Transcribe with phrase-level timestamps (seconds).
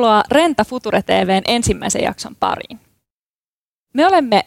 [0.00, 2.80] Tervetuloa Renta Future TVn ensimmäisen jakson pariin.
[3.94, 4.42] Me olemme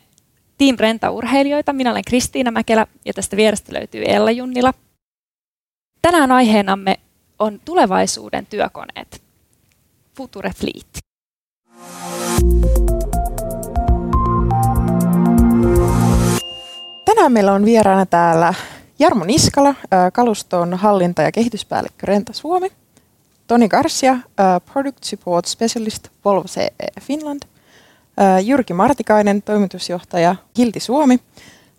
[0.57, 1.73] Team Renta-urheilijoita.
[1.73, 4.73] Minä olen Kristiina Mäkelä ja tästä vierestä löytyy Ella Junnila.
[6.01, 6.99] Tänään aiheenamme
[7.39, 9.21] on tulevaisuuden työkoneet.
[10.17, 10.87] Future Fleet.
[17.05, 18.53] Tänään meillä on vieraana täällä
[18.99, 19.75] Jarmo Niskala,
[20.13, 22.71] kaluston hallinta- ja kehityspäällikkö Renta Suomi–
[23.47, 24.19] Toni Garcia, uh,
[24.73, 26.69] Product Support Specialist Volvo CE
[27.01, 31.19] Finland, uh, Jyrki Martikainen, toimitusjohtaja Hilti Suomi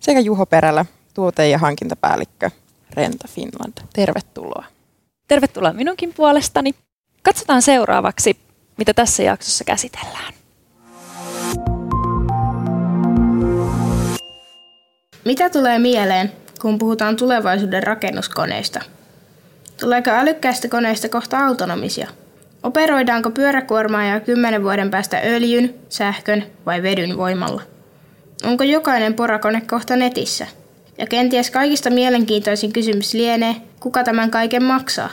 [0.01, 2.51] sekä Juho Perälä, tuote- ja hankintapäällikkö
[2.91, 3.73] Renta Finland.
[3.93, 4.65] Tervetuloa.
[5.29, 6.75] Tervetuloa minunkin puolestani.
[7.23, 8.37] Katsotaan seuraavaksi,
[8.77, 10.35] mitä tässä jaksossa käsitellään.
[15.25, 18.81] Mitä tulee mieleen, kun puhutaan tulevaisuuden rakennuskoneista–
[19.81, 22.09] Tuleeko älykkäistä koneista kohta autonomisia?
[22.63, 27.63] Operoidaanko pyöräkuormaa jo kymmenen vuoden päästä öljyn, sähkön vai vedyn voimalla?
[28.45, 30.47] Onko jokainen porakone kohta netissä?
[30.99, 35.11] Ja kenties kaikista mielenkiintoisin kysymys lienee, kuka tämän kaiken maksaa?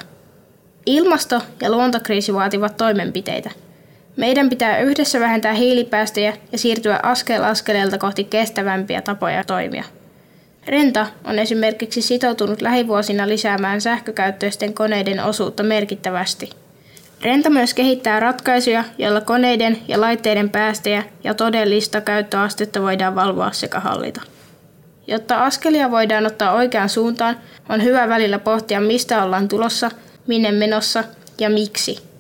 [0.86, 3.50] Ilmasto- ja luontokriisi vaativat toimenpiteitä.
[4.18, 9.84] Meidän pitää yhdessä vähentää hiilipäästöjä ja siirtyä askel askeleelta kohti kestävämpiä tapoja toimia.
[10.68, 16.50] Renta on esimerkiksi sitoutunut lähivuosina lisäämään sähkökäyttöisten koneiden osuutta merkittävästi.
[17.22, 23.80] Renta myös kehittää ratkaisuja, joilla koneiden ja laitteiden päästöjä ja todellista käyttöastetta voidaan valvoa sekä
[23.80, 24.22] hallita.
[25.08, 27.38] Jotta askelia voidaan ottaa oikeaan suuntaan,
[27.70, 29.92] on hyvä välillä pohtia, mistä ollaan tulossa,
[30.28, 31.04] minne menossa
[31.40, 31.98] ja miksi–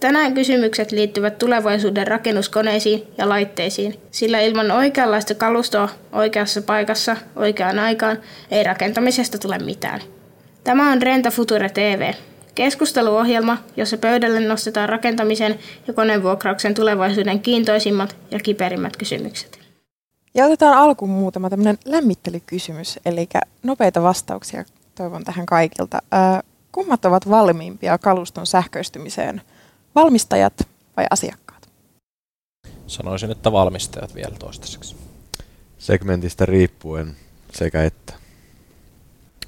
[0.00, 8.18] Tänään kysymykset liittyvät tulevaisuuden rakennuskoneisiin ja laitteisiin, sillä ilman oikeanlaista kalustoa oikeassa paikassa oikeaan aikaan
[8.50, 10.00] ei rakentamisesta tule mitään.
[10.64, 12.12] Tämä on Renta Future TV,
[12.54, 19.58] keskusteluohjelma, jossa pöydälle nostetaan rakentamisen ja konevuokrauksen tulevaisuuden kiintoisimmat ja kiperimmät kysymykset.
[20.34, 23.28] Ja otetaan alkuun muutama tämmöinen lämmittelykysymys, eli
[23.62, 24.64] nopeita vastauksia
[24.94, 25.98] toivon tähän kaikilta.
[26.72, 29.40] kummat ovat valmiimpia kaluston sähköistymiseen–
[29.98, 31.68] Valmistajat vai asiakkaat?
[32.86, 34.96] Sanoisin, että valmistajat vielä toistaiseksi.
[35.78, 37.16] Segmentistä riippuen
[37.52, 38.14] sekä että.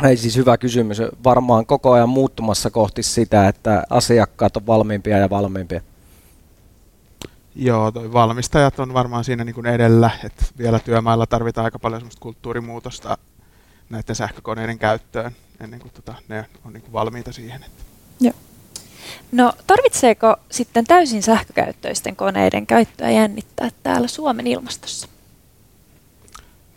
[0.05, 0.99] Ei siis hyvä kysymys.
[1.25, 5.81] Varmaan koko ajan muuttumassa kohti sitä, että asiakkaat on valmiimpia ja valmiimpia.
[7.55, 12.00] Joo, toi valmistajat on varmaan siinä niin kuin edellä, että vielä työmailla tarvitaan aika paljon
[12.00, 13.19] semmoista kulttuurimuutosta
[13.91, 17.62] näiden sähkökoneiden käyttöön ennen kuin tota, ne on niin kuin valmiita siihen.
[17.62, 17.83] Että.
[18.21, 18.34] Joo.
[19.32, 25.09] No tarvitseeko sitten täysin sähkökäyttöisten koneiden käyttöä jännittää täällä Suomen ilmastossa?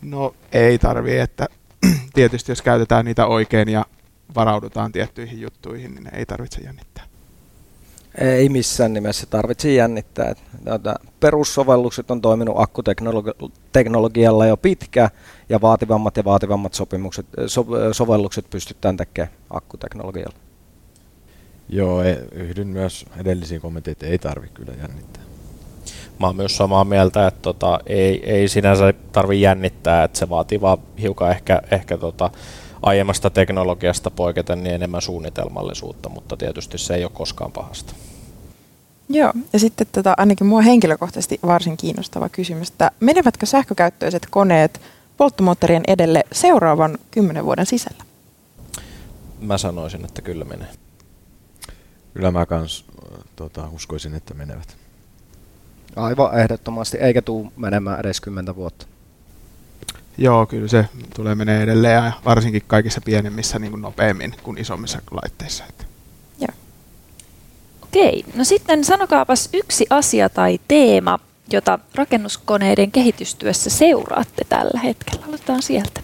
[0.02, 1.48] No ei tarvitse, että
[2.14, 3.86] tietysti jos käytetään niitä oikein ja
[4.34, 7.04] varaudutaan tiettyihin juttuihin, niin ei tarvitse jännittää.
[8.18, 10.34] Ei missään nimessä tarvitse jännittää.
[11.20, 15.10] Perussovellukset on toiminut akkuteknologialla jo pitkään
[15.48, 20.43] ja vaativammat ja vaativammat sopimukset, so, sovellukset pystytään tekemään akkuteknologialla.
[21.68, 25.22] Joo, ei, yhdyn myös edellisiin kommentteihin, että ei tarvitse kyllä jännittää.
[26.20, 30.60] Mä oon myös samaa mieltä, että tota, ei, ei sinänsä tarvi jännittää, että se vaatii
[30.60, 32.30] vaan hiukan ehkä, ehkä tota,
[32.82, 37.94] aiemmasta teknologiasta poiketen niin enemmän suunnitelmallisuutta, mutta tietysti se ei ole koskaan pahasta.
[39.08, 44.80] Joo, ja sitten tota, ainakin mua henkilökohtaisesti varsin kiinnostava kysymys, että menevätkö sähkökäyttöiset koneet
[45.16, 48.04] polttomoottorien edelle seuraavan kymmenen vuoden sisällä?
[49.40, 50.68] Mä sanoisin, että kyllä menee.
[52.14, 52.84] Kyllä mä kans
[53.36, 54.76] tota, uskoisin, että menevät.
[55.96, 58.86] Aivan ehdottomasti, eikä tuu menemään edes kymmentä vuotta.
[60.18, 65.02] Joo, kyllä se tulee menee edelleen ja varsinkin kaikissa pienemmissä niin kuin nopeammin kuin isommissa
[65.10, 65.64] laitteissa.
[66.40, 66.54] Joo.
[67.82, 71.18] Okei, no sitten sanokaapas yksi asia tai teema,
[71.52, 75.26] jota rakennuskoneiden kehitystyössä seuraatte tällä hetkellä.
[75.26, 76.00] Aloitetaan sieltä.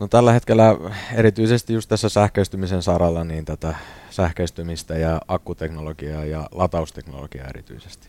[0.00, 0.76] No tällä hetkellä
[1.14, 3.74] erityisesti just tässä sähköistymisen saralla niin tätä
[4.16, 8.08] sähköistymistä ja akkuteknologiaa ja latausteknologiaa erityisesti.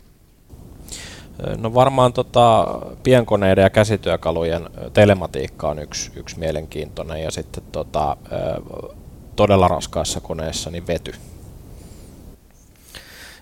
[1.58, 2.68] No varmaan tota,
[3.04, 8.18] pienkoneiden ja käsityökalujen telematiikka on yksi, yksi mielenkiintoinen ja sitten tota,
[9.36, 11.14] todella raskaassa koneessa niin vety.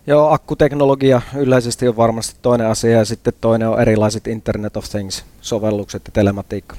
[0.07, 6.01] Joo, akkuteknologia yleisesti on varmasti toinen asia ja sitten toinen on erilaiset Internet of Things-sovellukset
[6.05, 6.75] ja telematiikka.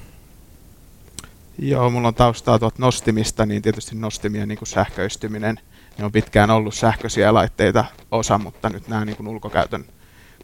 [1.59, 5.61] Joo, mulla on taustaa tuot nostimista, niin tietysti nostimien niin kuin sähköistyminen.
[5.99, 9.85] Ne on pitkään ollut sähköisiä laitteita osa, mutta nyt nämä niin kuin ulkokäytön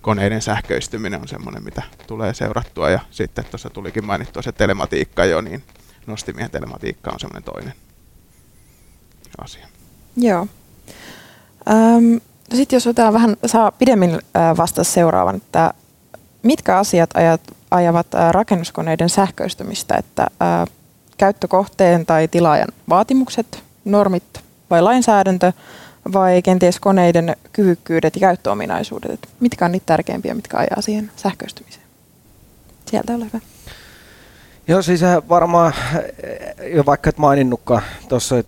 [0.01, 2.91] koneiden sähköistyminen on semmoinen, mitä tulee seurattua.
[2.91, 5.63] Ja sitten tuossa tulikin mainittua se telematiikka jo, niin
[6.07, 7.75] nostimien telematiikka on semmoinen toinen
[9.39, 9.67] asia.
[10.17, 10.47] Joo.
[11.71, 12.21] Öm,
[12.53, 14.19] No sitten jos otetaan vähän, saa pidemmin
[14.57, 15.75] vastata seuraavan, että
[16.43, 17.41] mitkä asiat ajat,
[17.71, 20.67] ajavat rakennuskoneiden sähköistymistä, että ää,
[21.17, 24.25] käyttökohteen tai tilaajan vaatimukset, normit
[24.73, 25.53] vai lainsäädäntö
[26.13, 29.11] vai kenties koneiden kyvykkyydet ja käyttöominaisuudet?
[29.11, 31.85] Että mitkä on niitä tärkeimpiä, mitkä ajaa siihen sähköistymiseen?
[32.91, 33.41] Sieltä ole hyvä.
[34.69, 35.73] Joo, siis varmaan,
[36.75, 37.83] jo vaikka et maininnutkaan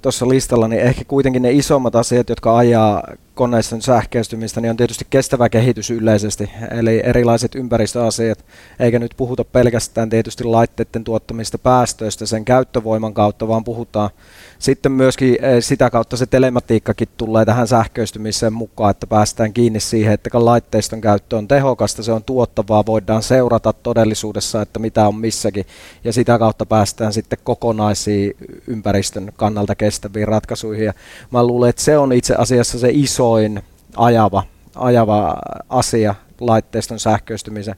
[0.03, 3.03] tuossa listalla, niin ehkä kuitenkin ne isommat asiat, jotka ajaa
[3.35, 8.45] koneiston sähköistymistä, niin on tietysti kestävä kehitys yleisesti, eli erilaiset ympäristöasiat,
[8.79, 14.11] eikä nyt puhuta pelkästään tietysti laitteiden tuottamista päästöistä sen käyttövoiman kautta, vaan puhutaan
[14.59, 20.13] sitten myöskin eh, sitä kautta se telematiikkakin tulee tähän sähköistymiseen mukaan, että päästään kiinni siihen,
[20.13, 25.67] että laitteiston käyttö on tehokasta, se on tuottavaa, voidaan seurata todellisuudessa, että mitä on missäkin,
[26.05, 28.37] ja sitä kautta päästään sitten kokonaisiin
[28.67, 30.85] ympäristön kannalta kestäviin ratkaisuihin.
[30.85, 30.93] Ja
[31.31, 32.89] mä luulen, että se on itse asiassa se
[33.25, 33.63] isoin
[33.97, 34.43] ajava,
[34.75, 35.37] ajava
[35.69, 37.75] asia laitteiston sähköistymisen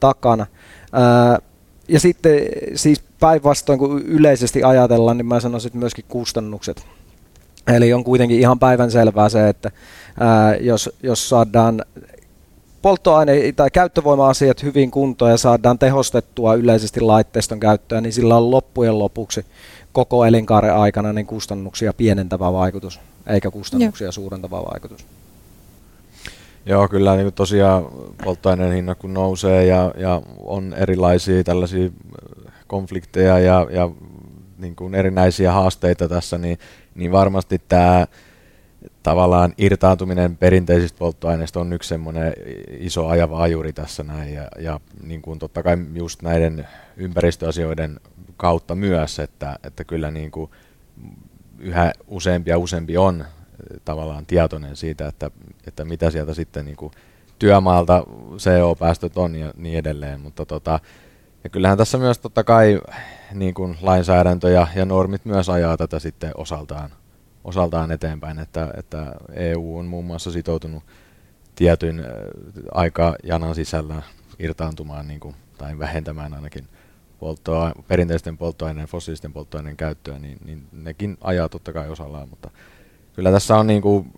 [0.00, 0.46] takana.
[0.92, 1.38] Ää,
[1.88, 2.40] ja sitten
[2.74, 6.86] siis päinvastoin kun yleisesti ajatellaan, niin mä sanoisin että myöskin kustannukset.
[7.66, 9.70] Eli on kuitenkin ihan päivän selvää se, että
[10.20, 11.84] ää, jos, jos saadaan
[12.82, 18.98] polttoaine- tai käyttövoima-asiat hyvin kuntoon ja saadaan tehostettua yleisesti laitteiston käyttöä, niin sillä on loppujen
[18.98, 19.46] lopuksi
[19.92, 24.12] koko elinkaaren aikana niin kustannuksia pienentävä vaikutus, eikä kustannuksia Joo.
[24.12, 25.06] suurentava vaikutus.
[26.66, 27.86] Joo, kyllä niin tosiaan
[28.24, 31.90] polttoaineen hinnat kun nousee ja, ja on erilaisia tällaisia
[32.66, 33.90] konflikteja ja, ja
[34.58, 36.58] niin kuin erinäisiä haasteita tässä, niin,
[36.94, 38.06] niin varmasti tämä
[39.02, 42.32] tavallaan irtaantuminen perinteisistä polttoaineista on yksi semmoinen
[42.78, 48.00] iso ajava ajuri tässä näin ja, ja niin kuin totta kai just näiden ympäristöasioiden
[48.36, 50.50] kautta myös, että, että kyllä niin kuin
[51.58, 53.24] yhä useampi ja useampi on
[53.84, 55.30] tavallaan tietoinen siitä, että,
[55.66, 56.92] että mitä sieltä sitten niin kuin
[57.38, 58.04] työmaalta
[58.36, 60.80] CO-päästöt on ja niin edelleen, mutta tota,
[61.44, 62.80] ja kyllähän tässä myös totta kai
[63.34, 66.90] niin kuin lainsäädäntö ja, ja normit myös ajaa tätä sitten osaltaan,
[67.44, 70.82] osaltaan eteenpäin, että, että EU on muun muassa sitoutunut
[71.54, 72.04] tietyn
[72.74, 74.02] aikajanan sisällä
[74.38, 76.68] irtaantumaan niin kuin, tai vähentämään ainakin
[77.18, 82.50] polttoa, perinteisten polttoaineen, fossiilisten polttoaineen käyttöä, niin, niin nekin ajaa totta kai osallaan, mutta
[83.12, 84.12] kyllä tässä on niin kuin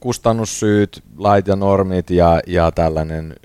[0.00, 3.36] kustannussyyt, lait ja normit ja, ja tällainen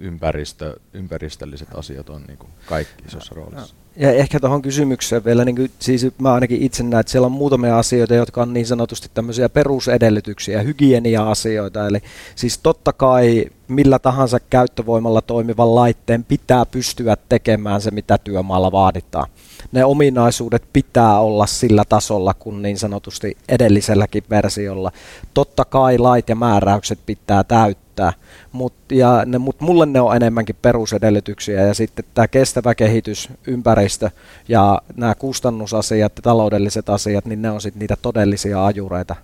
[0.00, 3.74] ympäristö, ympäristölliset asiat on niin kuin kaikki isossa roolissa.
[4.00, 7.32] Ja ehkä tuohon kysymykseen vielä, niin kuin, siis mä ainakin itse näen, että siellä on
[7.32, 11.86] muutamia asioita, jotka on niin sanotusti tämmöisiä perusedellytyksiä, hygienia-asioita.
[11.86, 11.98] Eli
[12.34, 19.26] siis totta kai millä tahansa käyttövoimalla toimivan laitteen pitää pystyä tekemään se, mitä työmaalla vaaditaan.
[19.72, 24.92] Ne ominaisuudet pitää olla sillä tasolla kuin niin sanotusti edelliselläkin versiolla.
[25.34, 27.87] Totta kai lait ja määräykset pitää täyttää,
[28.52, 28.94] mutta
[29.38, 31.66] mut mulle ne on enemmänkin perusedellytyksiä.
[31.66, 34.10] Ja sitten tämä kestävä kehitys, ympäristö
[34.48, 39.16] ja nämä kustannusasiat ja taloudelliset asiat, niin ne on sitten niitä todellisia ajureita,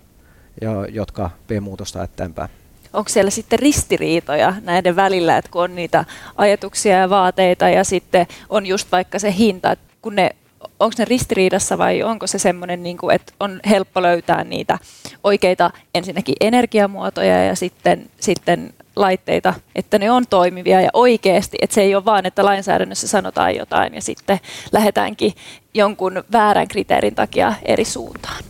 [0.91, 2.49] jotka vie muutosta eteenpäin.
[2.93, 6.05] Onko siellä sitten ristiriitoja näiden välillä, että kun on niitä
[6.35, 10.35] ajatuksia ja vaateita ja sitten on just vaikka se hinta, että kun ne
[10.79, 14.79] onko ne ristiriidassa vai onko se semmoinen, niin kuin, että on helppo löytää niitä
[15.23, 21.81] oikeita ensinnäkin energiamuotoja ja sitten, sitten laitteita, että ne on toimivia ja oikeasti, että se
[21.81, 24.39] ei ole vaan, että lainsäädännössä sanotaan jotain ja sitten
[24.71, 25.33] lähdetäänkin
[25.73, 28.43] jonkun väärän kriteerin takia eri suuntaan.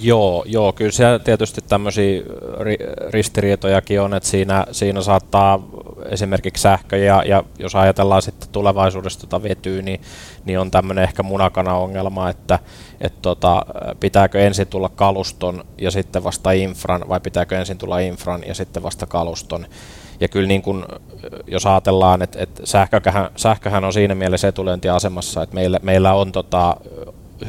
[0.00, 2.22] Joo, joo, kyllä siellä tietysti tämmöisiä
[2.60, 2.76] ri,
[3.10, 5.68] ristiriitojakin on, että siinä, siinä saattaa
[6.10, 10.00] esimerkiksi sähkö ja, ja jos ajatellaan sitten tulevaisuudesta tota vetyä, niin,
[10.44, 12.58] niin on tämmöinen ehkä munakana-ongelma, että
[13.00, 13.66] et tota,
[14.00, 18.82] pitääkö ensin tulla kaluston ja sitten vasta infran vai pitääkö ensin tulla infran ja sitten
[18.82, 19.66] vasta kaluston.
[20.20, 20.86] Ja kyllä niin kun,
[21.46, 26.76] jos ajatellaan, että, että sähköhän, sähköhän on siinä mielessä etulyöntiasemassa, että meillä, meillä on tota,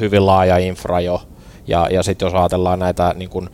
[0.00, 1.22] hyvin laaja infra jo,
[1.70, 3.50] ja, ja sitten jos ajatellaan näitä niin kun,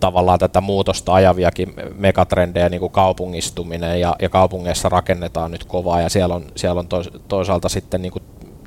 [0.00, 6.08] tavallaan tätä muutosta ajaviakin megatrendejä, niin kuin kaupungistuminen, ja, ja kaupungeissa rakennetaan nyt kovaa, ja
[6.08, 6.88] siellä on, siellä on
[7.28, 8.22] toisaalta sitten niin kuin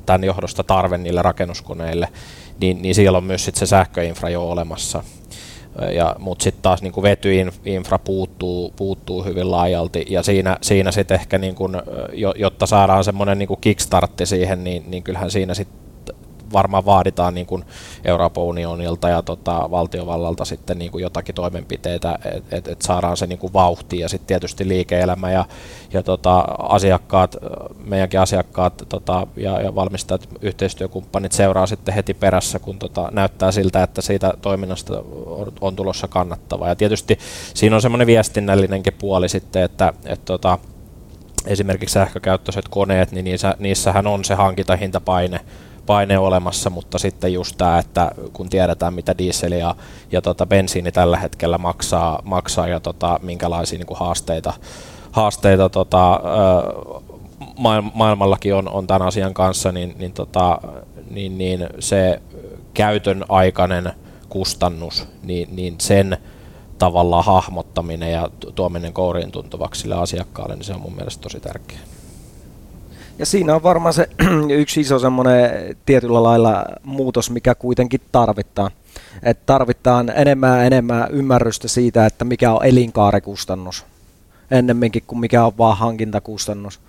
[0.06, 2.08] tämän johdosta tarve niille rakennuskoneille,
[2.60, 5.02] niin, niin siellä on myös sit se sähköinfra jo olemassa.
[5.94, 11.14] Ja, mutta sitten taas niin kuin vetyinfra puuttuu, puuttuu hyvin laajalti, ja siinä, siinä sitten
[11.14, 11.76] ehkä, niin kuin,
[12.36, 15.81] jotta saadaan semmoinen niin kickstartti siihen, niin, niin kyllähän siinä sitten
[16.52, 17.64] varmaan vaaditaan niin kuin
[18.04, 23.26] Euroopan unionilta ja tota, valtiovallalta sitten niin kuin jotakin toimenpiteitä, että et, et saadaan se
[23.26, 25.44] niin kuin vauhti ja sitten tietysti liike-elämä ja,
[25.92, 27.36] ja tota, asiakkaat,
[27.84, 33.82] meidänkin asiakkaat tota, ja, ja valmistajat, yhteistyökumppanit seuraa sitten heti perässä, kun tota, näyttää siltä,
[33.82, 36.68] että siitä toiminnasta on, on tulossa kannattavaa.
[36.68, 37.18] Ja tietysti
[37.54, 40.58] siinä on semmoinen viestinnällinenkin puoli sitten, että et, tota,
[41.46, 45.40] esimerkiksi sähkökäyttöiset koneet, niin niissä, niissähän on se hankintahintapaine
[45.86, 49.74] paine olemassa, mutta sitten just tämä, että kun tiedetään mitä diesel ja,
[50.12, 54.52] ja tota bensiini tällä hetkellä maksaa, maksaa ja tota, minkälaisia niin kuin haasteita,
[55.12, 56.20] haasteita tota,
[57.94, 60.58] maailmallakin on, on tämän asian kanssa, niin, niin, tota,
[61.10, 62.22] niin, niin se
[62.74, 63.92] käytön aikainen
[64.28, 66.16] kustannus, niin, niin sen
[66.78, 71.91] tavallaan hahmottaminen ja tuominen kouriin tuntuvaksi sille asiakkaalle, niin se on mun mielestä tosi tärkeää.
[73.22, 74.08] Ja siinä on varmaan se
[74.60, 78.70] yksi iso semmoinen tietyllä lailla muutos, mikä kuitenkin tarvitaan.
[79.22, 83.84] Että tarvitaan enemmän ja enemmän ymmärrystä siitä, että mikä on elinkaarikustannus
[84.50, 86.80] ennemminkin kuin mikä on vaan hankintakustannus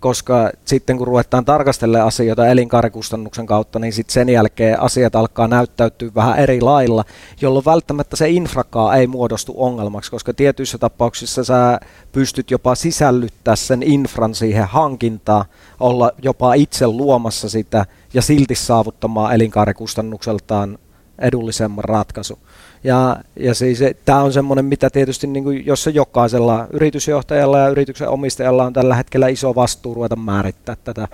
[0.00, 6.10] koska sitten kun ruvetaan tarkastelemaan asioita elinkaarikustannuksen kautta, niin sitten sen jälkeen asiat alkaa näyttäytyä
[6.14, 7.04] vähän eri lailla,
[7.40, 11.80] jolloin välttämättä se infrakaa ei muodostu ongelmaksi, koska tietyissä tapauksissa sä
[12.12, 15.44] pystyt jopa sisällyttää sen infran siihen hankintaan,
[15.80, 20.78] olla jopa itse luomassa sitä ja silti saavuttamaan elinkaarikustannukseltaan
[21.18, 22.38] edullisemman ratkaisun.
[22.84, 28.08] Ja, ja siis tämä on semmoinen, mitä tietysti niin kuin, jossa jokaisella yritysjohtajalla ja yrityksen
[28.08, 31.08] omistajalla on tällä hetkellä iso vastuu ruveta määrittää tätä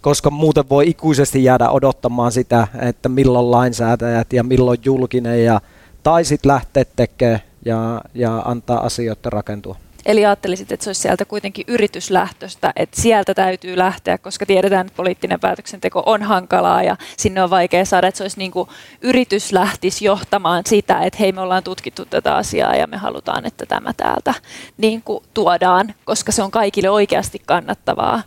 [0.00, 5.60] koska muuten voi ikuisesti jäädä odottamaan sitä, että milloin lainsäätäjät ja milloin julkinen ja
[6.02, 9.76] tai sitten lähteä tekemään ja, ja antaa asioita rakentua.
[10.06, 14.96] Eli ajattelisit, että se olisi sieltä kuitenkin yrityslähtöstä, että sieltä täytyy lähteä, koska tiedetään, että
[14.96, 18.68] poliittinen päätöksenteko on hankalaa ja sinne on vaikea saada, että se olisi niin kuin
[19.00, 23.66] yritys lähtisi johtamaan sitä, että hei me ollaan tutkittu tätä asiaa ja me halutaan, että
[23.66, 24.34] tämä täältä
[24.78, 28.22] niin kuin tuodaan, koska se on kaikille oikeasti kannattavaa.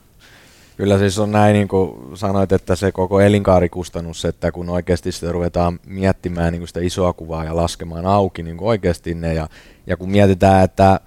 [0.77, 5.31] Kyllä siis on näin, niin kuin sanoit, että se koko elinkaarikustannus, että kun oikeasti sitä
[5.31, 9.47] ruvetaan miettimään niin kuin sitä isoa kuvaa ja laskemaan auki niin kuin oikeasti ne, ja,
[9.87, 10.99] ja kun mietitään, että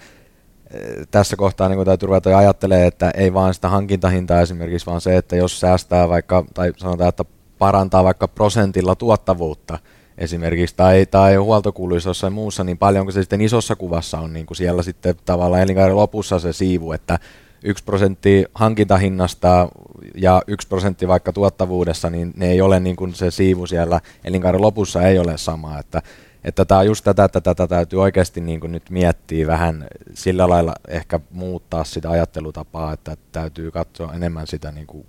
[1.10, 5.36] tässä kohtaa niin täytyy ruveta ajattelemaan, että ei vaan sitä hankintahintaa esimerkiksi, vaan se, että
[5.36, 7.24] jos säästää vaikka, tai sanotaan, että
[7.58, 9.78] parantaa vaikka prosentilla tuottavuutta
[10.18, 14.56] esimerkiksi, tai, tai huoltokuluissa jossain muussa, niin paljonko se sitten isossa kuvassa on niin kuin
[14.56, 17.18] siellä sitten tavallaan elinkaaren lopussa se siivu, että
[17.62, 19.68] yksi prosentti hankintahinnasta
[20.14, 24.62] ja yksi prosentti vaikka tuottavuudessa, niin ne ei ole niin kuin se siivu siellä elinkaaren
[24.62, 26.02] lopussa ei ole sama, että
[26.46, 30.48] että tämä on just tätä, että tätä täytyy oikeasti niin kuin nyt miettiä vähän sillä
[30.48, 35.06] lailla ehkä muuttaa sitä ajattelutapaa, että täytyy katsoa enemmän sitä niin kuin,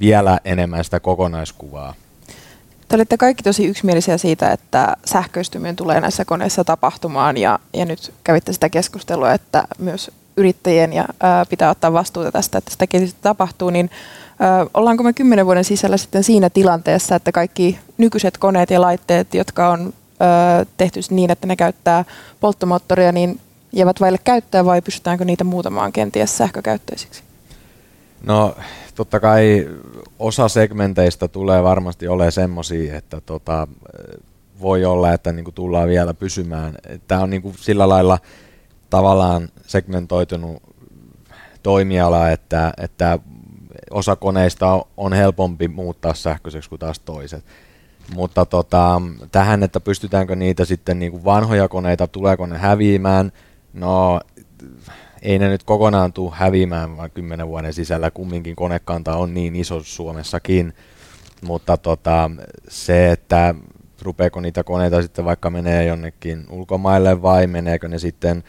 [0.00, 1.94] vielä enemmän sitä kokonaiskuvaa.
[2.88, 8.12] Te olette kaikki tosi yksimielisiä siitä, että sähköistyminen tulee näissä koneissa tapahtumaan ja, ja nyt
[8.24, 13.20] kävitte sitä keskustelua, että myös yrittäjien ja, ää, pitää ottaa vastuuta tästä, että sitä kehitystä
[13.22, 13.90] tapahtuu, niin
[14.38, 19.34] ää, ollaanko me kymmenen vuoden sisällä sitten siinä tilanteessa, että kaikki nykyiset koneet ja laitteet,
[19.34, 19.92] jotka on
[20.76, 22.04] tehty niin, että ne käyttää
[22.40, 23.40] polttomoottoria, niin
[23.72, 27.22] jäävät vaille käyttöä vai pystytäänkö niitä muutamaan kenties sähkökäyttöisiksi?
[28.26, 28.56] No
[28.94, 29.68] totta kai
[30.18, 33.68] osa segmenteistä tulee varmasti olemaan semmoisia, että tota,
[34.60, 36.74] voi olla, että niinku tullaan vielä pysymään.
[37.08, 38.18] Tämä on niinku sillä lailla
[38.90, 40.62] tavallaan segmentoitunut
[41.62, 43.18] toimiala, että, että
[43.90, 47.44] osa koneista on helpompi muuttaa sähköiseksi kuin taas toiset.
[48.14, 53.32] Mutta tota, tähän, että pystytäänkö niitä sitten niin kuin vanhoja koneita, tuleeko ne häviämään,
[53.72, 54.20] no
[55.22, 59.80] ei ne nyt kokonaan tule häviämään, vaan kymmenen vuoden sisällä kumminkin konekanta on niin iso
[59.82, 60.72] Suomessakin.
[61.42, 62.30] Mutta tota,
[62.68, 63.54] se, että
[64.02, 68.44] rupeeko niitä koneita sitten vaikka menee jonnekin ulkomaille vai meneekö ne sitten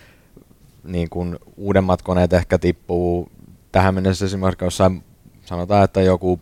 [0.83, 3.29] niin kuin uudemmat koneet ehkä tippuu
[3.71, 5.03] tähän mennessä esimerkiksi jossain,
[5.45, 6.39] sanotaan, että joku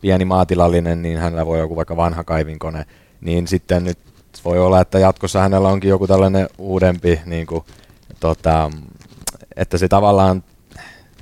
[0.00, 2.86] pieni maatilallinen, niin hänellä voi joku vaikka vanha kaivinkone,
[3.20, 3.98] niin sitten nyt
[4.44, 7.64] voi olla, että jatkossa hänellä onkin joku tällainen uudempi, niin kuin,
[8.20, 8.70] tota,
[9.56, 10.42] että se tavallaan,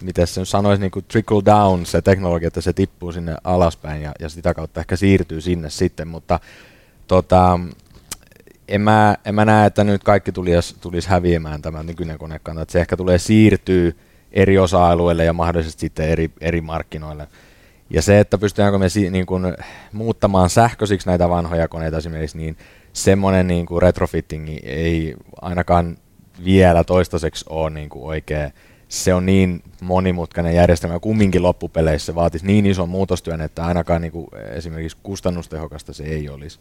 [0.03, 4.13] miten se sanoisi, niin kuin trickle down se teknologia, että se tippuu sinne alaspäin ja,
[4.21, 6.41] ja sitä kautta ehkä siirtyy sinne sitten, mutta
[7.07, 7.61] tota,
[8.69, 12.73] en mä, en mä näe, että nyt kaikki tulisi, tulisi häviämään tämä nykyinen konekanta, että
[12.73, 13.97] se ehkä tulee siirtyy
[14.33, 17.29] eri osa-alueille ja mahdollisesti sitten eri, eri markkinoille.
[17.91, 19.57] Ja se, että pystytäänkö me si- niin kuin,
[19.93, 22.57] muuttamaan sähköisiksi näitä vanhoja koneita esimerkiksi, niin
[22.93, 25.97] semmoinen niin kuin retrofitting ei ainakaan
[26.45, 28.53] vielä toistaiseksi ole niin kuin oikein
[28.89, 34.13] se on niin monimutkainen järjestelmä, kumminkin loppupeleissä se vaatisi niin ison muutostyön, että ainakaan niin
[34.13, 36.59] kuin esimerkiksi kustannustehokasta se ei olisi.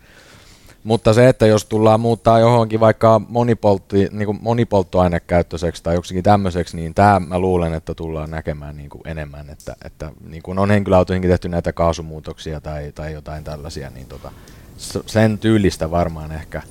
[0.86, 6.78] Mutta se, että jos tullaan muuttaa johonkin vaikka monipoltti, niin kuin monipolttoainekäyttöiseksi tai joksikin tämmöiseksi,
[6.78, 9.50] niin tämä mä luulen, että tullaan näkemään niin kuin enemmän.
[9.50, 14.32] Että, että niin kuin on henkilöautoihinkin tehty näitä kaasumuutoksia tai, tai jotain tällaisia, niin tota,
[15.06, 16.62] sen tyylistä varmaan ehkä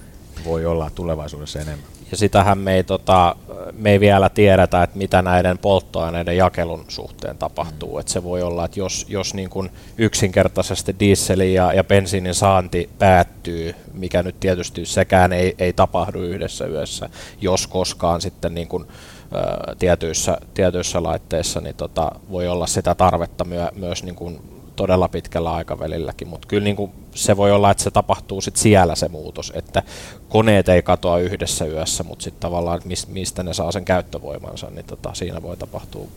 [0.45, 1.94] voi olla tulevaisuudessa enemmän.
[2.11, 3.37] Ja sitähän me ei, tota,
[3.73, 7.95] me ei vielä tiedetä, että mitä näiden polttoaineiden jakelun suhteen tapahtuu.
[7.95, 8.01] Mm.
[8.01, 12.91] Et se voi olla, että jos, jos niin kuin yksinkertaisesti dieselin ja, ja bensiinin saanti
[12.99, 17.09] päättyy, mikä nyt tietysti sekään ei, ei tapahdu yhdessä yössä,
[17.41, 23.45] jos koskaan sitten niin kuin, ä, tietyissä, tietyissä laitteissa, niin tota, voi olla sitä tarvetta
[23.45, 24.41] myö, myös niin kuin
[24.77, 28.95] todella pitkällä aikavälilläkin, mutta kyllä niin kuin se voi olla, että se tapahtuu sit siellä
[28.95, 29.83] se muutos, että
[30.29, 35.15] koneet ei katoa yhdessä yössä, mutta sitten tavallaan, mistä ne saa sen käyttövoimansa, niin tota,
[35.15, 36.09] siinä voi tapahtua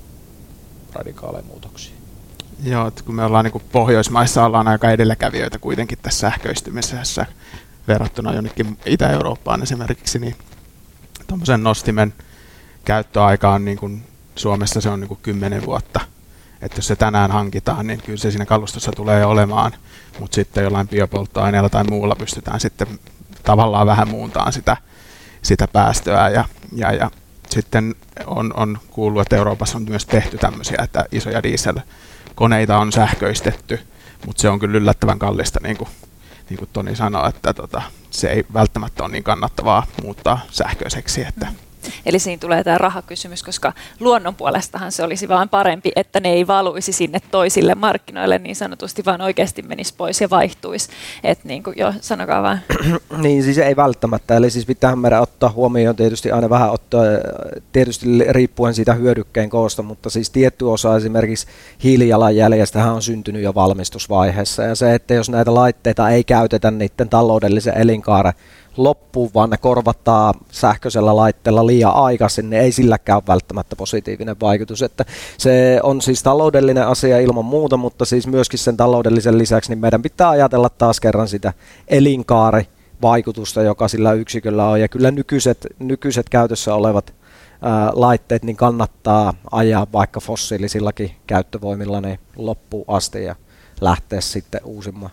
[0.94, 1.94] radikaaleja muutoksia.
[2.64, 7.26] Joo, että kun me ollaan niin Pohjoismaissa ollaan aika edelläkävijöitä kuitenkin tässä sähköistymisessä
[7.88, 10.36] verrattuna jonnekin Itä-Eurooppaan esimerkiksi, niin
[11.28, 12.14] tuommoisen nostimen
[12.86, 14.04] käyttöaika on niin kuin
[14.36, 16.00] Suomessa se on niin kuin 10 vuotta–
[16.62, 19.72] että jos se tänään hankitaan, niin kyllä se siinä kalustossa tulee olemaan,
[20.20, 22.88] mutta sitten jollain biopolttoaineella tai muulla pystytään sitten
[23.44, 24.78] tavallaan vähän muuntaan sitä,
[25.42, 26.30] sitä päästöä.
[26.30, 26.46] Ja,
[26.76, 27.12] ja, ja
[27.50, 27.96] sitten
[28.26, 33.80] on, on kuullut, että Euroopassa on myös tehty tämmöisiä, että isoja dieselkoneita on sähköistetty,
[34.26, 35.90] mutta se on kyllä yllättävän kallista, niin kuin,
[36.50, 41.48] niin kuin Toni sanoi, että tota, se ei välttämättä ole niin kannattavaa muuttaa sähköiseksi, että
[42.06, 46.48] Eli siinä tulee tämä rahakysymys, koska luonnon puolestahan se olisi vain parempi, että ne ei
[46.48, 50.90] valuisi sinne toisille markkinoille niin sanotusti, vaan oikeasti menisi pois ja vaihtuisi.
[51.24, 52.60] Että niin kuin, jo, sanokaa vaan.
[53.24, 54.36] niin, siis ei välttämättä.
[54.36, 57.04] Eli siis pitää meidän ottaa huomioon tietysti aina vähän ottaa,
[57.72, 61.48] tietysti riippuen siitä hyödykkeen koosta, mutta siis tietty osa esimerkiksi
[61.84, 64.64] hiilijalanjäljestä on syntynyt jo valmistusvaiheessa.
[64.64, 68.34] Ja se, että jos näitä laitteita ei käytetä niiden taloudellisen elinkaaren
[68.78, 74.82] loppuun, vaan ne korvataan sähköisellä laitteella liian aikaisin, niin ei silläkään ole välttämättä positiivinen vaikutus.
[74.82, 75.06] Että
[75.38, 80.02] se on siis taloudellinen asia ilman muuta, mutta siis myöskin sen taloudellisen lisäksi niin meidän
[80.02, 81.54] pitää ajatella taas kerran sitä
[81.88, 82.68] elinkaari
[83.02, 84.82] vaikutusta, joka sillä yksiköllä on.
[84.82, 87.14] Ja kyllä nykyiset, nykyiset käytössä olevat
[87.62, 93.36] ää, laitteet niin kannattaa ajaa vaikka fossiilisillakin käyttövoimilla niin loppuun asti ja
[93.82, 95.12] lähteä sitten uusimmaan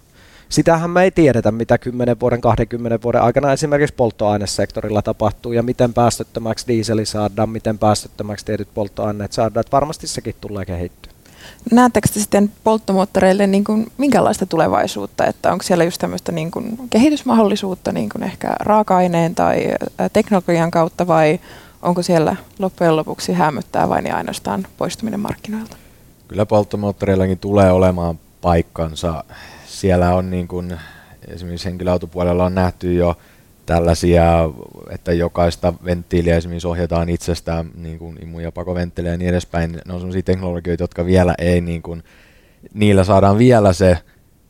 [0.54, 5.94] sitähän me ei tiedetä, mitä 10 vuoden, 20 vuoden aikana esimerkiksi polttoainesektorilla tapahtuu ja miten
[5.94, 9.60] päästöttömäksi diiseli saadaan, miten päästöttömäksi tietyt polttoaineet saadaan.
[9.60, 11.12] Että varmasti sekin tulee kehittyä.
[11.72, 16.78] Näettekö te sitten polttomoottoreille niin kuin, minkälaista tulevaisuutta, että onko siellä just tämmöistä niin kuin,
[16.90, 19.64] kehitysmahdollisuutta niin kuin ehkä raaka-aineen tai
[20.12, 21.40] teknologian kautta vai
[21.82, 25.76] onko siellä loppujen lopuksi hämöttää vain ja ainoastaan poistuminen markkinoilta?
[26.28, 29.24] Kyllä polttomoottoreillakin tulee olemaan paikkansa
[29.80, 30.78] siellä on niin kuin,
[31.28, 33.16] esimerkiksi henkilöautopuolella on nähty jo
[33.66, 34.24] tällaisia,
[34.90, 39.80] että jokaista venttiiliä esimerkiksi ohjataan itsestään, niin kuin imu- ja pakoventtiilejä ja niin edespäin.
[39.84, 42.02] Ne on sellaisia teknologioita, jotka vielä ei, niin kuin,
[42.74, 43.98] niillä saadaan vielä se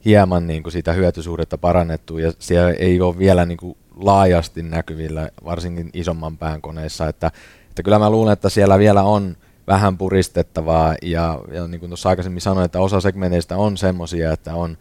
[0.04, 2.20] hieman niin kuin sitä hyötysuhdetta parannettua.
[2.20, 7.30] Ja siellä ei ole vielä niin kuin laajasti näkyvillä, varsinkin isomman pään koneissa, että,
[7.68, 10.94] että kyllä mä luulen, että siellä vielä on vähän puristettavaa.
[11.02, 14.78] Ja, ja niin kuin tuossa aikaisemmin sanoin, että osa segmenteistä on semmoisia, että on